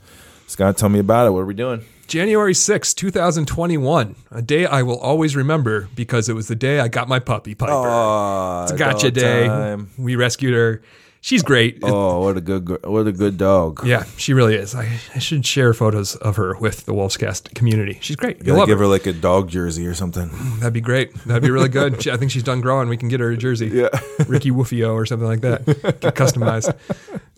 [0.49, 1.31] Scott, tell me about it.
[1.31, 1.85] What are we doing?
[2.09, 6.89] January sixth, 2021, a day I will always remember because it was the day I
[6.89, 7.71] got my puppy Piper.
[7.73, 9.47] Oh, it's a gotcha day.
[9.47, 9.89] time.
[9.97, 10.83] We rescued her.
[11.25, 11.79] She's great.
[11.83, 13.81] Oh, what a good, what a good dog.
[13.87, 14.75] yeah, she really is.
[14.75, 17.97] I, I should share photos of her with the Wolfscast community.
[18.03, 18.41] She's great.
[18.45, 18.87] Gotta love give her.
[18.87, 20.29] like a dog jersey or something.
[20.59, 21.15] That'd be great.
[21.25, 22.03] That'd be really good.
[22.03, 22.91] She, I think she's done growing.
[22.91, 23.69] We can get her a jersey.
[23.69, 23.89] Yeah.
[24.29, 25.65] Ricky Woofio or something like that.
[25.65, 26.77] Get customized.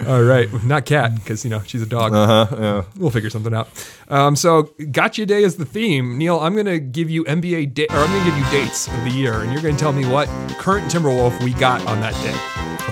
[0.08, 0.48] All right.
[0.64, 2.12] Not cat, because, you know, she's a dog.
[2.12, 2.84] Uh-huh, yeah.
[2.96, 3.68] We'll figure something out.
[4.08, 6.18] Um, so, Gotcha Day is the theme.
[6.18, 9.04] Neil, I'm going to give you NBA da- or I'm to give you dates of
[9.04, 10.26] the year, and you're going to tell me what
[10.58, 12.34] current Timberwolf we got on that day.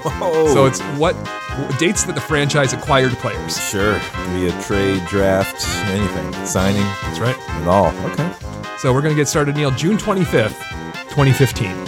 [0.06, 1.14] Oh, So it's what
[1.78, 3.56] dates that the franchise acquired players.
[3.68, 3.98] sure.
[3.98, 7.36] via trade, draft, anything, signing, That's right.
[7.50, 7.92] At all.
[8.10, 8.32] Okay.
[8.78, 10.58] So we're going to get started, Neil, June 25th,
[11.10, 11.84] 2015.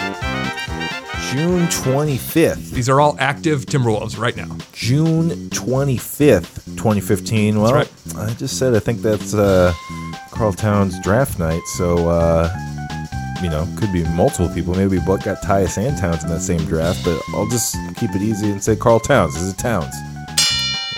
[1.32, 2.70] June twenty fifth.
[2.70, 4.56] These are all active Timberwolves right now.
[4.72, 7.60] June 25th, 2015.
[7.60, 7.92] Well, right.
[8.16, 9.74] I just said I think that's uh,
[10.30, 11.60] Karl Towns draft night.
[11.76, 12.48] So, uh,
[13.42, 14.74] you know, could be multiple people.
[14.74, 18.22] Maybe both got Tyus and Towns in that same draft, but I'll just keep it
[18.22, 19.34] easy and say Karl Towns.
[19.34, 19.94] This is Towns.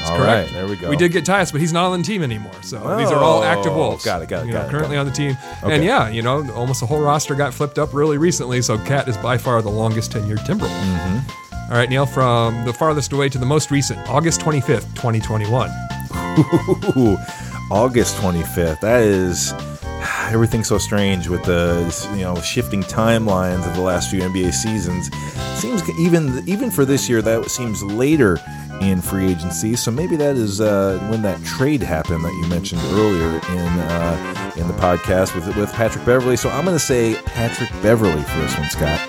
[0.06, 0.52] All right, Correct.
[0.52, 0.88] there we go.
[0.88, 2.52] We did get Tyus, but he's not on the team anymore.
[2.62, 4.04] So these are all active Oh, Wolves.
[4.04, 5.36] got it, got it, You got know, it, currently got on the team.
[5.62, 5.74] Okay.
[5.74, 8.62] And yeah, you know, almost the whole roster got flipped up really recently.
[8.62, 10.68] So Kat is by far the longest tenured Timberwolf.
[10.68, 11.52] Mm-hmm.
[11.72, 15.68] All right, Neil, from the farthest away to the most recent, August 25th, 2021.
[16.96, 17.16] Ooh,
[17.70, 18.80] August 25th.
[18.80, 19.52] That is
[20.30, 25.10] everything's so strange with the you know shifting timelines of the last few NBA seasons.
[25.60, 28.38] Seems even even for this year that seems later
[28.80, 29.74] in free agency.
[29.76, 34.52] So maybe that is uh, when that trade happened that you mentioned earlier in uh,
[34.56, 36.36] in the podcast with with Patrick Beverley.
[36.36, 39.00] So I'm going to say Patrick Beverley for this one, Scott.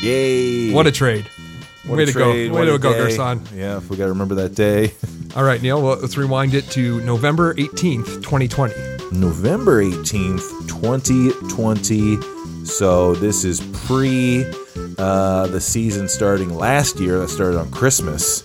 [0.00, 0.72] Yay!
[0.72, 1.26] What a trade.
[1.86, 2.58] What way to trade, go.
[2.58, 3.14] Way to go, day.
[3.14, 3.40] Gersson.
[3.54, 4.92] Yeah, if we got to remember that day.
[5.36, 8.93] All right, Neil, well, let's rewind it to November 18th, 2020.
[9.20, 12.18] November 18th, 2020.
[12.66, 14.44] So this is pre
[14.98, 17.18] uh, the season starting last year.
[17.18, 18.42] That started on Christmas.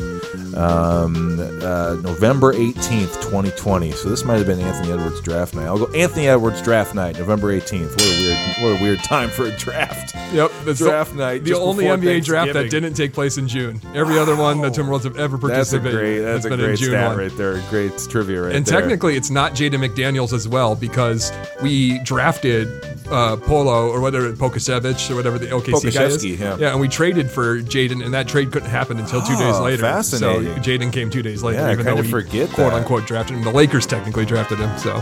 [0.55, 3.91] Um, uh, November 18th, 2020.
[3.91, 5.65] So this might have been Anthony Edwards draft night.
[5.65, 7.91] I'll go Anthony Edwards draft night, November 18th.
[7.91, 8.37] What a weird,
[8.73, 10.15] what a weird time for a draft.
[10.33, 13.81] Yep, that's Draft the, night, The only NBA draft that didn't take place in June.
[13.95, 16.45] Every other one that the Timberwolves have ever That's a participated great, in that's has
[16.45, 17.17] a been in great June stat one.
[17.17, 17.61] right there.
[17.69, 18.79] Great trivia right And there.
[18.79, 21.31] technically, it's not Jaden McDaniels as well because
[21.61, 22.67] we drafted
[23.11, 26.17] uh, Polo or whatever Pokasevich or whatever the OKC guy is.
[26.23, 26.71] Pokusevski, yeah.
[26.71, 29.81] and we traded for Jaden, and that trade couldn't happen until two days Oh, later.
[29.81, 30.55] fascinating.
[30.55, 32.77] So Jaden came two days later, Yeah, even though we forget quote that.
[32.79, 33.43] unquote drafted him.
[33.43, 35.01] The Lakers technically drafted him, so.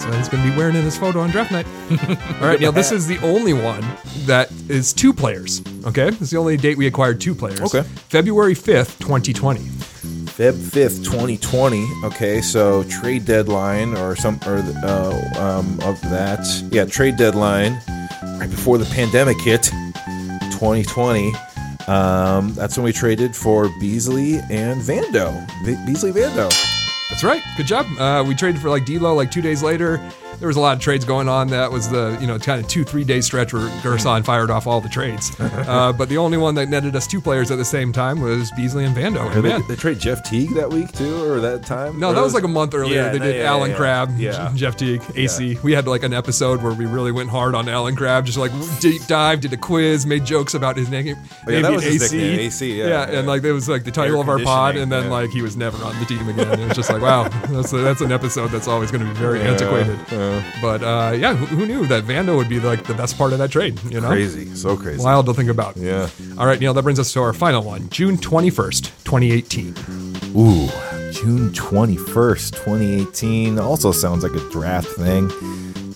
[0.00, 1.66] So he's going to be wearing in his photo on draft night.
[2.40, 3.84] All right, now this is the only one
[4.26, 5.60] that is two players.
[5.86, 7.60] Okay, this is the only date we acquired two players.
[7.60, 7.82] Okay.
[8.08, 9.60] February 5th, 2020.
[10.38, 11.84] Feb 5th, 2020.
[12.04, 16.46] Okay, so trade deadline or some or uh, um, of that.
[16.70, 17.72] Yeah, trade deadline
[18.38, 19.64] right before the pandemic hit,
[20.52, 21.32] 2020.
[21.88, 25.44] Um, that's when we traded for Beasley and Vando.
[25.66, 26.48] Be- Beasley Vando.
[27.10, 27.42] That's right.
[27.56, 27.86] Good job.
[27.98, 30.00] Uh, we traded for like D'Lo like two days later.
[30.38, 31.48] There was a lot of trades going on.
[31.48, 34.66] That was the you know kind of two three day stretch where Gersson fired off
[34.66, 35.32] all the trades.
[35.68, 38.50] Uh, but the only one that netted us two players at the same time was
[38.52, 39.30] Beasley and Vando.
[39.34, 41.98] And they, they trade Jeff Teague that week too, or that time?
[41.98, 42.94] no, Or that was like a month earlier.
[43.02, 44.52] Yeah, they did yeah, Alan yeah, Crabbe, yeah.
[44.56, 45.58] Jeff Teague, AC.
[45.62, 48.52] We had like an episode where we really went hard on Allen Crabbe, just like
[48.80, 51.16] deep dive, did a quiz, made jokes about his name.
[51.46, 52.16] Oh, yeah, that was his AC.
[52.16, 54.90] nickname, AC, yeah, and like it was like the title Air of our pod, and
[54.90, 56.60] then like he was never on the team again.
[56.60, 59.18] It was just like wow, that's a, that's an episode that's always going to be
[59.18, 59.98] very antiquated.
[60.60, 63.38] But uh, yeah, who, who knew that Vando would be like the best part of
[63.38, 63.82] that trade?
[63.84, 65.02] You know, crazy, so crazy.
[65.02, 65.76] wild to think about.
[65.76, 66.08] Yeah.
[66.38, 69.74] All right, Neil, that brings us to our final one, June twenty first, twenty eighteen.
[70.36, 70.68] Ooh,
[71.10, 73.58] June 21st, 2018.
[73.58, 75.28] Also sounds like a draft thing.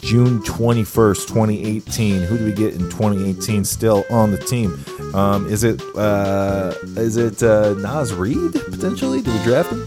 [0.00, 2.22] June 21st, 2018.
[2.22, 4.82] Who do we get in 2018 still on the team?
[5.14, 9.20] Um, is it uh, is it uh, Naz Reid potentially?
[9.20, 9.86] Do we draft him?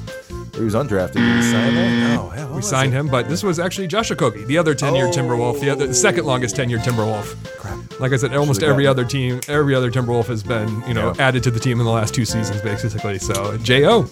[0.56, 1.14] He was undrafted.
[1.14, 2.00] Did we sign him?
[2.16, 5.08] No, hell, We signed him, but this was actually Josh Okogie, the other 10 year
[5.08, 5.12] Oh.
[5.12, 7.36] Timberwolf, the, other, the second longest 10 year Timberwolf.
[7.58, 8.00] Crap.
[8.00, 11.14] Like I said, almost Should've every other team, every other Timberwolf has been, you know,
[11.18, 11.28] Yeah.
[11.28, 13.20] added to the team in the last two seasons, basically.
[13.20, 14.08] So, J.O.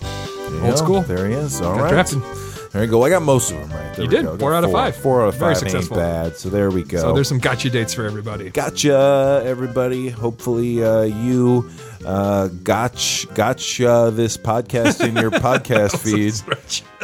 [0.63, 1.01] Old school.
[1.01, 1.59] There he is.
[1.61, 1.89] All Got right.
[1.91, 2.21] drafted.
[2.73, 3.03] There you go.
[3.03, 3.95] I got most of them right.
[3.95, 4.25] There You did.
[4.25, 4.35] go.
[4.37, 4.95] Four out of five.
[4.95, 5.97] Four out of Very five successful.
[5.99, 6.37] ain't bad.
[6.37, 6.97] So there we go.
[6.99, 8.49] So, there's some gotcha dates for everybody.
[8.49, 10.09] Gotcha, everybody.
[10.09, 11.69] Hopefully, uh, you
[12.03, 16.33] uh, gotch gotcha this podcast in your podcast feed.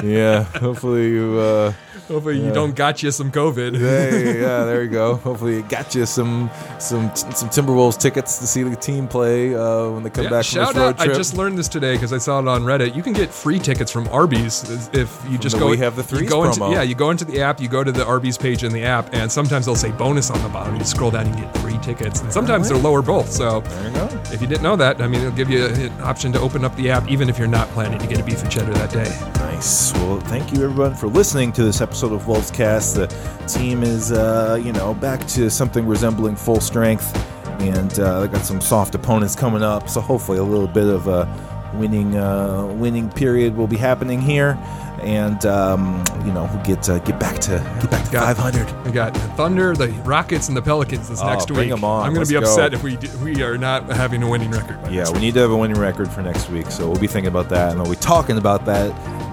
[0.03, 0.43] Yeah.
[0.43, 1.37] Hopefully, you.
[1.39, 1.73] Uh,
[2.09, 3.77] Hopefully, you don't gotcha some COVID.
[3.77, 5.15] hey, yeah, there you go.
[5.15, 6.49] Hopefully, it got you some
[6.79, 10.45] some some Timberwolves tickets to see the team play uh, when they come Yeah, back
[10.45, 10.99] from shout this road out!
[10.99, 11.17] I trip.
[11.17, 12.95] just learned this today because I saw it on Reddit.
[12.95, 14.63] You can get free tickets from Arby's
[14.93, 15.69] if you just the go.
[15.69, 16.73] We Have the you Threes go into, promo.
[16.73, 17.61] Yeah, you go into the app.
[17.61, 20.41] You go to the Arby's page in the app, and sometimes they'll say bonus on
[20.41, 20.75] the bottom.
[20.77, 23.29] You scroll down, and you get free tickets, and sometimes they're lower both.
[23.31, 24.05] So there you go.
[24.33, 26.75] if you didn't know that, I mean, it'll give you an option to open up
[26.75, 29.09] the app, even if you're not planning to get a beef and cheddar that day.
[29.45, 29.93] Nice.
[29.93, 32.95] Well, thank you everyone for listening to this episode of Wolves Cast.
[32.95, 33.07] The
[33.47, 37.15] team is, uh, you know, back to something resembling full strength,
[37.61, 39.89] and uh, they got some soft opponents coming up.
[39.89, 41.27] So hopefully, a little bit of a
[41.73, 44.57] winning, uh, winning period will be happening here,
[45.01, 48.85] and um, you know, we'll get uh, get back to get back to Got- 500.
[48.85, 51.71] We got the Thunder, the Rockets, and the Pelicans this Oh, next bring week.
[51.71, 52.05] 'em on.
[52.07, 52.45] I'm going to be go.
[52.47, 54.81] upset if we do, we are not having a winning record.
[54.83, 57.07] by Yeah, we need to have a winning record for next week, so we'll be
[57.07, 58.89] thinking about that, and we'll be talking about that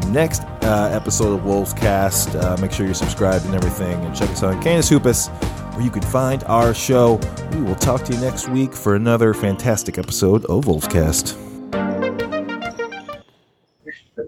[0.09, 2.35] next uh, episode of Wolves Cast.
[2.37, 5.29] Uh, make sure you're subscribed and everything, and check us out on Canis Hoopus,
[5.75, 7.21] where you can find our show.
[7.53, 11.37] We will talk to you next week for another fantastic episode of Wolves Cast.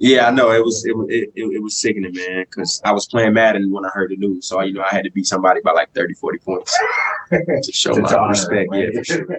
[0.00, 2.44] Yeah, I know it was it it, it, was sickening, man.
[2.44, 5.04] Because I was playing Madden when I heard the news, so you know I had
[5.04, 6.78] to beat somebody by like 30, 40 points
[7.30, 8.70] to show my respect.
[8.72, 9.38] Yeah, for sure.